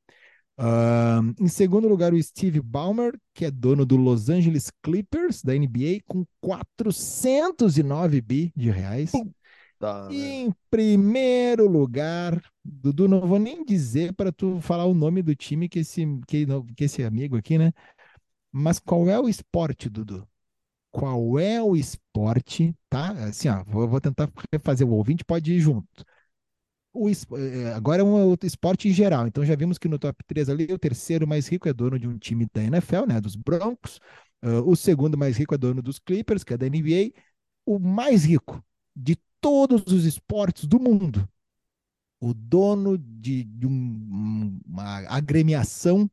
[0.58, 5.56] Ahn, em segundo lugar, o Steve Ballmer, que é dono do Los Angeles Clippers, da
[5.56, 9.12] NBA, com 409 bi de reais.
[9.82, 10.38] Tá, né?
[10.44, 15.70] em primeiro lugar, Dudu, não vou nem dizer para tu falar o nome do time
[15.70, 17.72] que esse, que, que esse amigo aqui, né?
[18.52, 20.28] Mas qual é o esporte, Dudu?
[20.92, 23.12] Qual é o esporte, tá?
[23.28, 26.06] Assim, ó, vou, vou tentar refazer, o ouvinte pode ir junto.
[26.94, 30.24] O, es- eh, agora é um esporte em geral, então já vimos que no top
[30.28, 33.22] 3 ali, o terceiro mais rico é dono de um time da NFL, né?
[33.22, 34.00] Dos Broncos.
[34.42, 37.22] Ah, o segundo mais rico é dono dos Clippers, que é da NBA.
[37.66, 38.62] O mais rico
[38.96, 41.28] de todos os esportes do mundo,
[42.20, 46.10] o dono de, de um- uma agremiação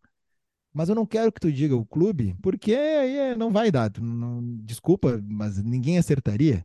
[0.72, 3.90] mas eu não quero que tu diga o clube, porque aí é- não vai dar.
[4.00, 6.64] Não- desculpa, mas ninguém acertaria,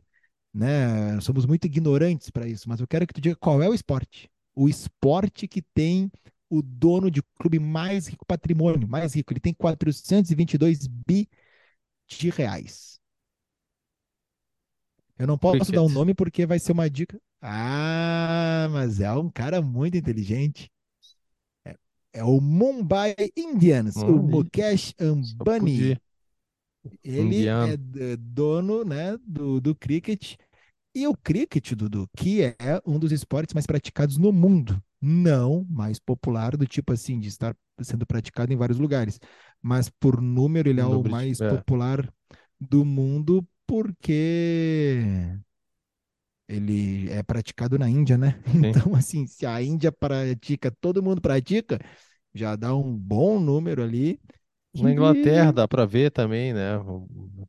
[0.54, 1.20] né?
[1.20, 4.30] Somos muito ignorantes para isso, mas eu quero que tu diga qual é o esporte.
[4.54, 6.10] O esporte que tem
[6.50, 9.32] o dono de clube mais rico, patrimônio mais rico.
[9.32, 11.28] Ele tem 422 bi
[12.08, 12.93] de reais.
[15.18, 17.20] Eu não posso dar um nome porque vai ser uma dica.
[17.40, 20.70] Ah, mas é um cara muito inteligente.
[22.12, 25.98] É o Mumbai Indians, o Mukesh Ambani.
[27.02, 27.72] Ele Indiano.
[27.96, 30.36] é dono, né, do, do cricket.
[30.94, 32.56] E o cricket, Dudu, que é
[32.86, 34.80] um dos esportes mais praticados no mundo.
[35.00, 39.18] Não mais popular, do tipo assim, de estar sendo praticado em vários lugares.
[39.60, 41.48] Mas por número, ele é No o mais é.
[41.48, 42.08] popular
[42.60, 45.40] do mundo, porque
[46.48, 48.40] ele é praticado na Índia, né?
[48.52, 48.66] Sim.
[48.70, 51.78] Então, assim, se a Índia pratica, todo mundo pratica,
[52.34, 54.20] já dá um bom número ali.
[54.74, 56.72] Na Inglaterra dá pra ver também, né?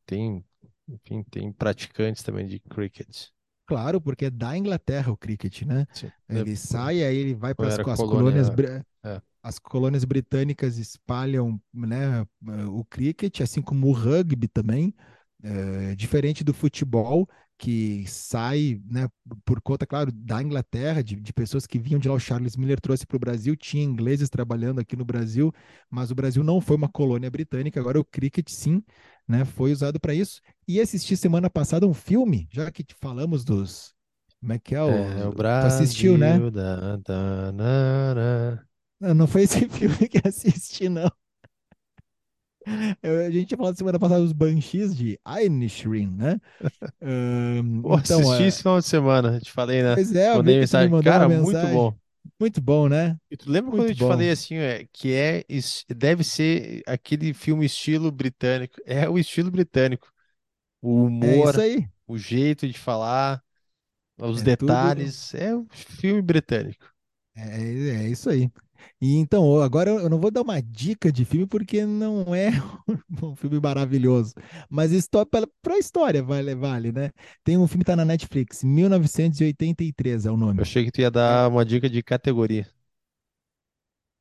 [0.06, 0.44] Tem,
[0.88, 3.30] enfim, tem praticantes também de cricket.
[3.66, 5.88] Claro, porque é da Inglaterra o cricket, né?
[5.92, 6.12] Sim.
[6.30, 9.22] Ele sai, aí ele vai para as colônia- colônias, é.
[9.42, 12.26] as colônias britânicas espalham, né,
[12.68, 14.94] o cricket, assim como o rugby também,
[15.46, 19.08] é, diferente do futebol, que sai, né,
[19.46, 22.16] por conta, claro, da Inglaterra, de, de pessoas que vinham de lá.
[22.16, 25.54] O Charles Miller trouxe para o Brasil, tinha ingleses trabalhando aqui no Brasil,
[25.90, 27.80] mas o Brasil não foi uma colônia britânica.
[27.80, 28.84] Agora o cricket, sim,
[29.28, 30.42] né, foi usado para isso.
[30.68, 33.94] E assisti semana passada um filme, já que falamos dos.
[34.42, 34.90] Como é que é o.
[34.90, 36.38] É, o tu assistiu, né?
[36.38, 38.66] Brasil, da, da, na, na.
[39.00, 41.10] Não, não foi esse filme que assisti, não.
[43.02, 46.40] Eu- a gente tinha falado semana passada dos Banshees de Inisherin, né?
[47.02, 49.96] Ahn, Pô, então, assisti é, esse final de semana, te falei, né?
[49.96, 50.90] pois é, Mandei me mensagem.
[50.90, 51.68] mandou Cara, uma muito mensagem.
[51.68, 51.98] bom.
[52.40, 53.18] Muito bom, né?
[53.30, 54.04] E tu lembra quando Muito eu te bom.
[54.04, 55.44] falei assim, é, que é,
[55.90, 58.76] deve ser aquele filme estilo britânico.
[58.86, 60.12] É o estilo britânico.
[60.82, 61.90] O É humor, aí.
[62.08, 63.44] o jeito de falar,
[64.20, 65.34] os É tudo- detalhes.
[65.36, 66.86] É o filme britânico.
[67.36, 67.60] É,
[68.06, 68.50] é isso aí.
[69.02, 72.50] E então, agora eu não vou dar uma dica de filme porque não é
[73.24, 74.34] um filme maravilhoso,
[74.70, 74.92] mas
[75.32, 77.12] para a história vale, vale, né?
[77.44, 80.60] Tem um filme que tá na Netflix, 1983 é o nome.
[80.60, 82.68] Eu achei que tu ia dar uma dica de categoria.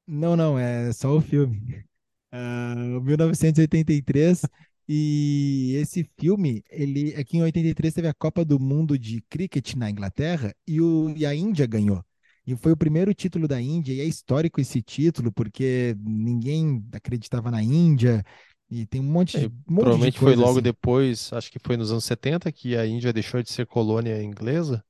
[0.07, 1.85] Não, não, é só o filme.
[2.33, 4.43] Ah, o 1983
[4.89, 9.91] E esse filme, ele aqui em 83 teve a Copa do Mundo de Cricket na
[9.91, 12.05] Inglaterra e, o, e a Índia ganhou.
[12.47, 17.51] E foi o primeiro título da Índia, e é histórico esse título, porque ninguém acreditava
[17.51, 18.25] na Índia,
[18.71, 20.63] e tem um monte de, É, um monte de Provavelmente foi coisa logo assim.
[20.63, 24.85] depois, acho que foi nos anos 70 que a Índia deixou de ser colônia inglesa,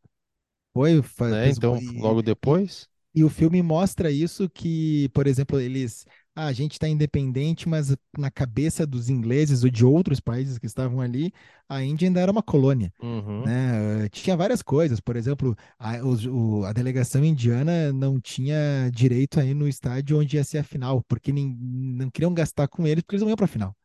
[0.72, 1.50] Foi, fa- né?
[1.50, 2.88] Então, e, logo e- depois.
[3.14, 7.94] e o filme mostra isso que, por exemplo, eles, ah, a gente está independente, mas
[8.18, 11.32] na cabeça dos ingleses ou de outros países que estavam ali,
[11.68, 12.92] a Índia ainda era uma colônia.
[13.00, 13.44] Uhum.
[13.44, 14.04] né?
[14.06, 19.54] Eh, Tinha várias coisas, por exemplo, a, o- a delegação indiana não tinha direito aí
[19.54, 23.16] no estádio onde ia ser a final, porque nin- não queriam gastar com eles, porque
[23.16, 23.76] eles não iam para a final.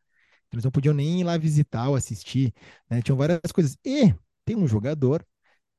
[0.52, 2.52] Eles não podiam nem ir lá visitar ou assistir,
[2.88, 3.02] né?
[3.02, 3.78] Tinham várias coisas.
[3.84, 5.24] E tem um jogador,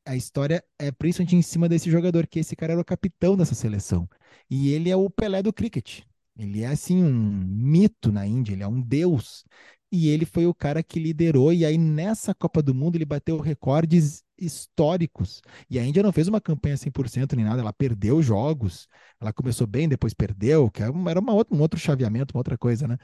[0.06, 3.56] a história é principalmente em cima desse jogador, que esse cara era o capitão dessa
[3.56, 4.10] seleção.
[4.50, 6.02] E ele é o Pelé do cricket.
[6.38, 9.44] Ele é assim um mito na Índia, ele é um deus.
[9.92, 13.38] E ele foi o cara que liderou, e aí nessa Copa do Mundo ele bateu
[13.40, 15.42] recordes históricos.
[15.70, 18.88] E a Índia não fez uma campanha 100% nem nada, ela perdeu jogos.
[19.20, 22.88] Ela começou bem, depois perdeu, que era uma, outra- um outro chaveamento, uma outra coisa,
[22.88, 22.98] né?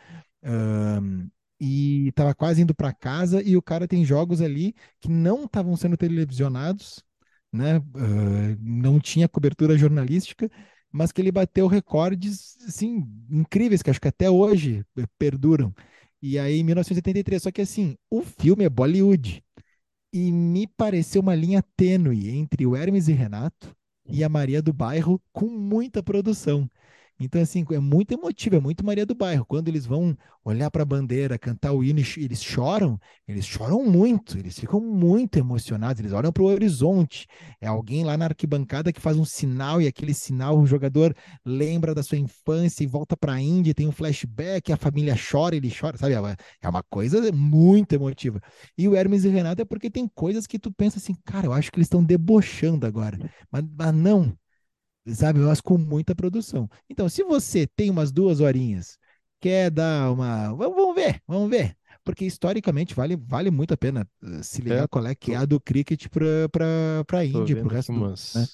[0.44, 1.28] Ahn,
[1.60, 5.76] e estava quase indo para casa, e o cara tem jogos ali que não estavam
[5.76, 7.04] sendo televisionados,
[7.52, 7.78] né?
[7.96, 10.50] Ah, não tinha cobertura jornalística,
[10.98, 14.84] mas que ele bateu recordes assim incríveis que acho que até hoje
[15.20, 15.72] perduram.
[16.20, 19.44] E aí, em 1983, só que assim, o filme é Bollywood
[20.12, 23.76] e me pareceu uma linha tênue entre o Hermes e Renato
[24.10, 26.68] e a Maria do Bairro com muita produção.
[27.20, 29.46] Então, assim, é muito emotivo, é muito Maria do Bairro.
[29.46, 30.16] Quando eles vão
[30.46, 35.38] olhar para a bandeira, cantar o hino, eles choram, eles choram muito, eles ficam muito
[35.38, 37.28] emocionados, eles olham para o horizonte.
[37.60, 41.94] É alguém lá na arquibancada que faz um sinal, e aquele sinal o jogador lembra
[41.96, 45.74] da sua infância e volta para a Índia, tem um flashback, a família chora, ele
[45.74, 46.14] chora, sabe?
[46.14, 48.40] É uma, é coisa muito emotiva.
[48.78, 51.48] E o Hermes e o Renato é porque tem coisas que tu pensa assim, cara,
[51.48, 53.20] eu acho que eles estão debochando agora.
[53.52, 54.38] Mas, mas não,
[55.16, 55.40] sabe?
[55.40, 56.70] Mas com muita produção.
[56.90, 58.98] Então, se você tem umas duas horinhas,
[59.40, 60.54] quer dar uma.
[60.56, 61.78] Vamos ver, vamos ver.
[62.04, 65.36] Porque historicamente vale, vale muito a pena eh, se ligar É, qual é que é
[65.38, 68.08] a do cricket para Tô Índia, para o resto do.
[68.34, 68.34] umas.
[68.34, 68.48] né?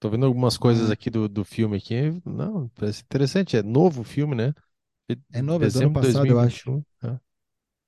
[0.00, 1.94] Tô vendo algumas coisas Ah, aqui do, do filme aqui.
[2.26, 3.56] Não, parece interessante.
[3.56, 4.54] É novo o filme, né?
[5.32, 6.66] É novo, é do ano Dezembro passado, eu acho.
[6.66, 6.84] 2021.
[7.02, 7.20] né?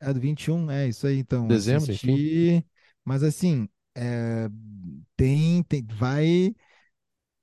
[0.01, 1.63] É do 21, é isso aí, então.
[1.71, 1.99] Dezembro.
[1.99, 2.65] Assisti.
[3.05, 4.49] Mas assim, é,
[5.17, 6.55] tem, tem, vai,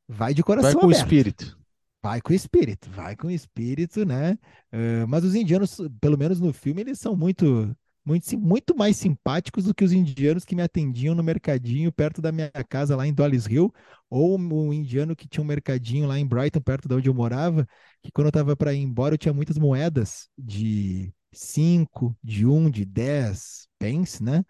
[0.08, 0.91] vai de Vai coração com o aberto.
[0.91, 1.58] espírito.
[2.01, 4.38] Vai com espírito, vai com espírito, né?
[4.72, 7.74] Eh, mas os indianos, pelo menos no filme, eles são muito,
[8.06, 12.30] muito, muito mais simpáticos do que os indianos que me atendiam no mercadinho perto da
[12.32, 13.74] minha casa lá em Dollis Hill,
[14.10, 17.66] ou o indiano que tinha um mercadinho lá em Brighton, perto de onde eu morava,
[18.01, 22.70] que quando eu estava para ir embora, eu tinha muitas moedas de 5, de 1,
[22.70, 24.43] de 10 pence, né?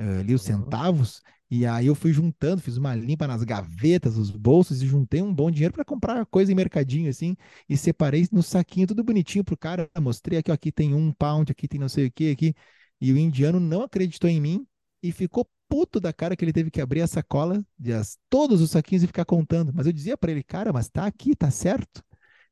[0.00, 1.22] Eh, ali os centavos.
[1.50, 5.34] E aí eu fui juntando, fiz uma limpa nas gavetas, os bolsos e juntei um
[5.34, 7.36] bom dinheiro para comprar coisa em mercadinho assim
[7.68, 11.50] e separei no saquinho tudo bonitinho pro cara, mostrei aqui, ó, aqui tem um pound,
[11.50, 12.54] aqui tem não sei o que aqui.
[13.00, 14.66] E o indiano não acreditou em mim
[15.02, 18.60] e ficou puto da cara que ele teve que abrir a sacola de as, todos
[18.60, 19.72] os saquinhos e ficar contando.
[19.74, 22.02] Mas eu dizia para ele, cara, mas tá aqui, tá certo?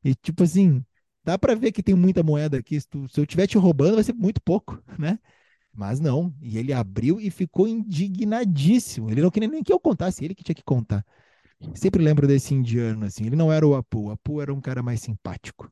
[0.04, 0.84] E tipo assim,
[1.24, 2.80] dá para ver que tem muita moeda aqui.
[2.80, 5.18] Se, tu- se eu estiver te roubando, vai ser muito pouco, né?
[5.78, 9.08] Mas não, e ele abriu e ficou indignadíssimo.
[9.10, 11.06] Ele não queria nem que eu contasse, ele que tinha que contar.
[11.74, 13.26] Sempre lembro desse indiano, assim.
[13.26, 15.70] Ele não era o Apu, o Apu era um cara mais simpático.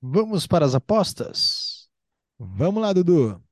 [0.00, 1.88] Vamos para as apostas?
[2.38, 3.42] Vamos lá, Dudu.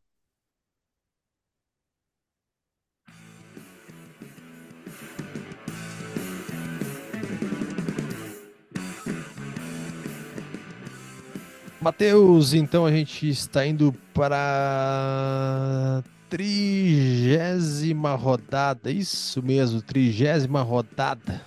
[11.80, 21.40] Matheus, então a gente está indo para a trigésima rodada, isso mesmo, trigésima rodada.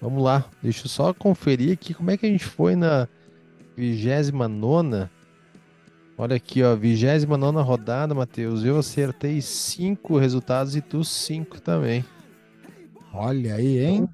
[0.00, 3.06] Vamos lá, deixa eu só conferir aqui como é que a gente foi na
[3.76, 5.08] vigésima nona.
[6.16, 8.64] Olha aqui, ó, vigésima nona rodada, Matheus.
[8.64, 12.04] Eu acertei cinco resultados e tu cinco também.
[13.14, 14.08] Olha aí, hein?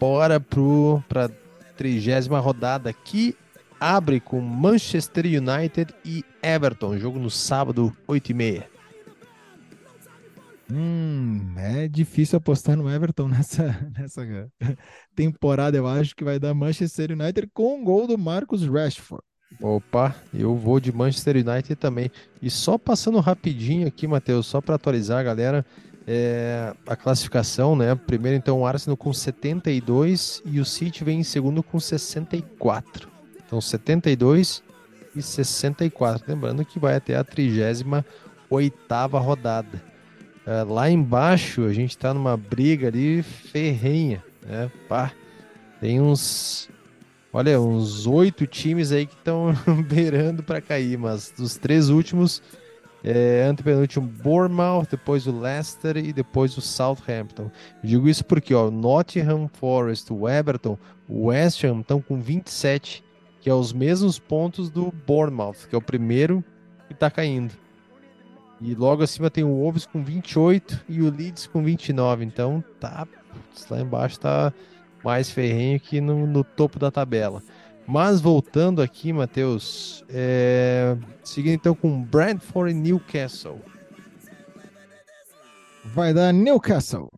[0.00, 1.30] Bora pro para
[1.76, 3.36] trigésima rodada que
[3.84, 8.70] abre com Manchester United e Everton, jogo no sábado 8 e meia.
[10.72, 14.50] Hum, é difícil apostar no Everton nessa, nessa
[15.14, 15.76] temporada.
[15.76, 19.22] Eu acho que vai dar Manchester United com um gol do Marcus Rashford.
[19.60, 22.10] Opa, eu vou de Manchester United também.
[22.40, 25.66] E só passando rapidinho aqui, Matheus, só para atualizar a galera,
[26.06, 27.94] é, a classificação, né?
[27.94, 33.13] Primeiro então o Arsenal com 72 e o City vem em segundo com 64.
[33.54, 34.64] Então 72,
[35.14, 36.24] e 64.
[36.26, 38.04] Lembrando que vai até a 38ª
[39.20, 39.80] rodada.
[40.44, 44.68] É, lá embaixo a gente tá numa briga ali ferrenha, né?
[44.88, 45.12] Pá,
[45.80, 46.68] tem uns,
[47.32, 49.54] olha, uns oito times aí que estão
[49.88, 52.42] beirando para cair, mas dos três últimos,
[53.04, 57.52] é, antepenúltimo Bournemouth, depois o Leicester e depois o Southampton.
[57.84, 60.76] Digo isso porque, ó, Nottingham Forest, o Everton,
[61.08, 63.04] o West Ham estão com 27,
[63.44, 66.42] que é os mesmos pontos do Bournemouth, que é o primeiro
[66.88, 67.52] que tá caindo.
[68.58, 72.24] E logo acima tem o Wolves com 28 e o Leeds com 29.
[72.24, 73.06] Então tá.
[73.06, 74.50] putz, Lá embaixo tá
[75.04, 77.42] mais ferrenho que no, no topo da tabela.
[77.86, 80.96] Mas voltando aqui, Matheus, é...
[81.22, 83.60] seguindo então com Brentford e Newcastle.
[85.84, 87.12] Vai dar Newcastle.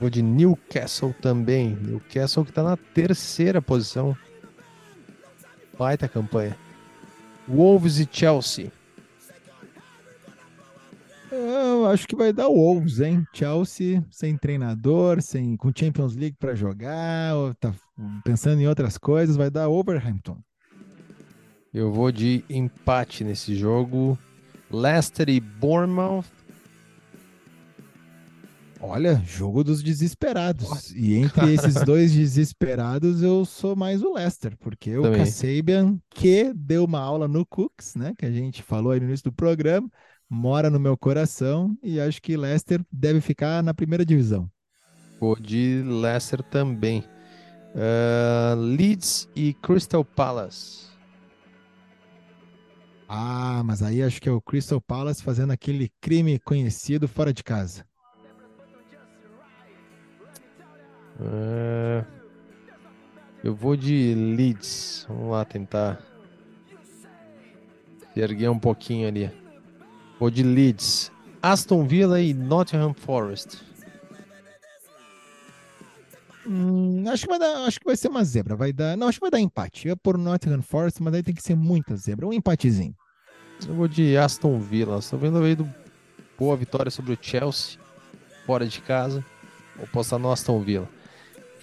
[0.00, 1.78] Vou de Newcastle também.
[1.80, 4.16] Newcastle que tá na terceira posição.
[5.78, 6.56] Baita campanha.
[7.48, 8.72] Wolves e Chelsea.
[11.30, 13.24] Eu acho que vai dar Wolves, hein?
[13.32, 17.72] Chelsea sem treinador, sem com Champions League para jogar, tá
[18.24, 20.38] pensando em outras coisas, vai dar Wolverhampton.
[21.72, 24.18] Eu vou de empate nesse jogo.
[24.70, 26.24] Leicester e Bournemouth.
[28.80, 30.92] Olha, jogo dos desesperados.
[30.92, 35.24] E entre esses dois desesperados, eu sou mais o Leicester, porque o Também.
[35.24, 38.14] Kasabian, que deu uma aula no Cooks, né?
[38.16, 39.90] Que a gente falou aí no início do programa,
[40.30, 44.48] mora no meu coração e acho que Leicester deve ficar na primeira divisão.
[45.20, 47.04] Vou de Leicester também.
[47.74, 50.86] Ah, Leeds e Crystal Palace.
[53.08, 57.42] Ah, mas aí acho que é o Crystal Palace fazendo aquele crime conhecido fora de
[57.42, 57.84] casa.
[61.20, 62.04] Ah,
[63.42, 65.06] eu vou de Leeds.
[65.08, 66.00] Vamos lá tentar
[68.12, 69.30] se erguer um pouquinho ali.
[70.18, 71.12] Vou de Leeds.
[71.42, 73.62] Aston Villa e Nottingham Forest.
[76.46, 78.56] Hum, acho que vai dar, acho que vai ser uma zebra.
[78.56, 79.86] Vai dar, não, acho que vai dar empate.
[79.86, 82.26] Eu ia por Nottingham Forest, mas aí tem que ser muita zebra.
[82.26, 82.94] Um empatezinho.
[83.66, 84.96] Eu vou de Aston Villa.
[84.96, 85.74] Aston Villa veio do
[86.38, 87.78] boa vitória sobre o Chelsea,
[88.46, 89.24] fora de casa.
[89.76, 90.88] Vou postar no Aston Villa.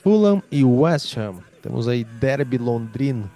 [0.06, 1.42] Fulham e West Ham.
[1.64, 3.28] Temos aí Derby Londrino.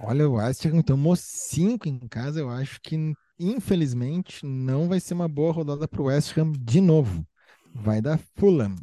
[0.00, 2.40] Olha, o West Ham tomou cinco em casa.
[2.40, 6.80] Eu acho que, infelizmente, não vai ser uma boa rodada para o West Ham de
[6.80, 7.24] novo.
[7.72, 8.74] Vai dar Fulham.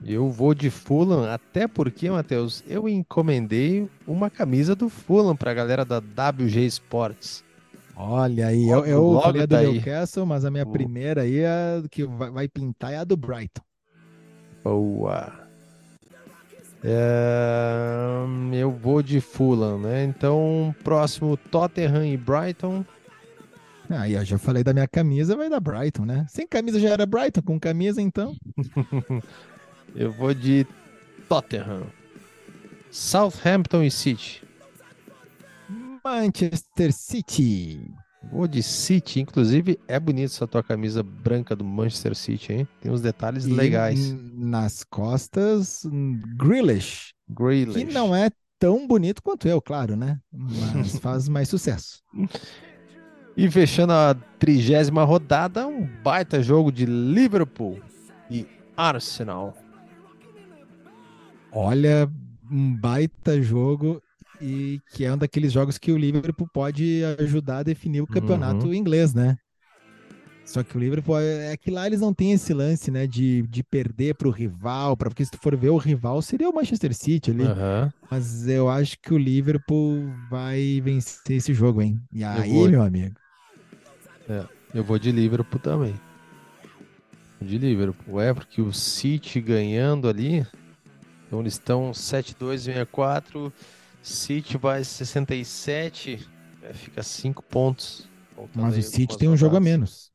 [0.00, 5.84] Eu vou de Fulham, até porque, Matheus, eu encomendei uma camisa do Fulham pra galera
[5.84, 7.44] da WG Sports.
[7.96, 9.66] Olha aí, eu, Logo, eu logo falei a do tá aí.
[9.72, 13.04] Newcastle, mas a minha O- primeira aí é a que vai, vai pintar é a
[13.04, 13.62] do Brighton.
[14.64, 15.32] Boa.
[16.82, 20.04] É, eu vou de Fulham, né?
[20.04, 22.84] Então, próximo Tottenham e Brighton.
[23.90, 26.26] Aí eu já falei da minha camisa, vai dar Brighton, né?
[26.28, 28.34] Sem camisa já era Brighton, com camisa então.
[29.94, 30.66] Eu vou de
[31.28, 31.86] Tottenham.
[32.90, 34.42] Southampton e City.
[36.02, 37.92] Manchester City.
[38.30, 39.20] Vou de City.
[39.20, 42.68] Inclusive, é bonito essa tua camisa branca do Manchester City, hein?
[42.80, 44.12] Tem uns detalhes E legais.
[44.34, 47.84] nas costas, hum, Grealish, que Grealish.
[47.92, 50.18] não é tão bonito quanto eu, claro, né?
[50.32, 52.02] Mas faz mais sucesso.
[53.36, 57.80] E fechando a trigésima rodada, um baita jogo de Liverpool
[58.30, 58.46] e
[58.76, 59.56] Arsenal.
[61.52, 62.10] Olha,
[62.50, 64.02] um baita jogo
[64.44, 68.66] e que é um daqueles jogos que o Liverpool pode ajudar a definir o campeonato
[68.74, 69.36] inglês, né?
[70.44, 73.42] Só que o Liverpool é é que lá eles não têm esse lance, né, de,
[73.48, 76.54] de perder para o rival, pra, porque se tu for ver o rival seria o
[76.54, 77.44] Manchester City ali.
[77.44, 77.92] Aham.
[78.10, 81.98] Mas eu acho que o Liverpool vai vencer esse jogo, hein?
[82.12, 83.14] E aí, vou- meu amigo.
[84.74, 85.94] Eu vou de Liverpool também.
[87.40, 88.20] De Liverpool.
[88.20, 90.46] É, porque o City ganhando ali.
[91.26, 93.52] Então eles estão 7-2-64.
[94.04, 96.28] City vai 67.
[96.62, 98.06] é, fica 5 pontos.
[98.54, 100.12] Mas o City tem um jogo a menos.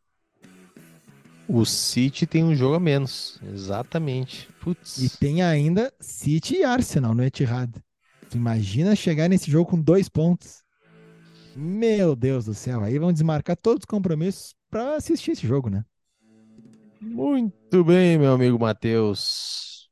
[1.48, 3.40] O City tem um jogo a menos.
[3.52, 4.48] Exatamente.
[4.62, 5.00] Putz.
[5.00, 7.72] E tem ainda City e Arsenal no Etihad.
[8.30, 10.64] Tu imagina chegar nesse jogo com dois pontos.
[11.56, 15.84] Meu Deus do céu, aí vão desmarcar todos os compromissos para assistir esse jogo, né?
[17.02, 19.90] Muito bem, meu amigo Matheus.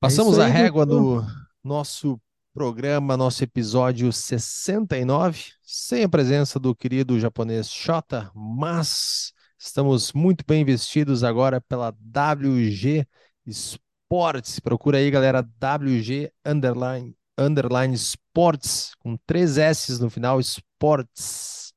[0.00, 1.22] Passamos isso a aí, régua Dudu.
[1.22, 2.20] no nosso
[2.52, 10.64] programa, nosso episódio 69, sem a presença do querido japonês Shota, mas estamos muito bem
[10.64, 13.06] vestidos agora pela WG
[13.46, 14.58] Sports.
[14.60, 21.72] Procura aí, galera, WG underline underline sports, com três S's no final, sports.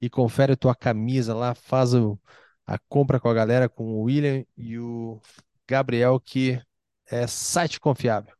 [0.00, 2.18] E confere tua camisa lá, faz o,
[2.66, 5.20] a compra com a galera, com o William e o
[5.66, 6.60] Gabriel, que
[7.10, 8.37] é site confiável.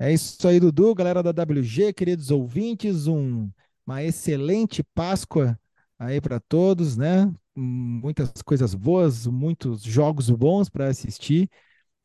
[0.00, 3.50] É isso aí, Dudu, galera da WG, queridos ouvintes, um,
[3.86, 5.58] uma excelente Páscoa
[5.98, 7.30] aí para todos, né?
[7.54, 11.50] Muitas coisas boas, muitos jogos bons para assistir,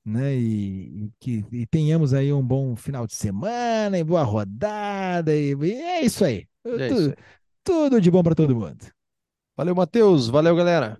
[0.05, 0.35] né?
[0.37, 5.53] E, e que e tenhamos aí um bom final de semana, e boa rodada, e,
[5.55, 6.47] e é isso aí.
[6.77, 7.17] É Tu- isso aí.
[7.63, 8.85] tudo de bom para todo mundo.
[9.57, 10.29] Valeu, Matheus.
[10.29, 10.97] Valeu, galera.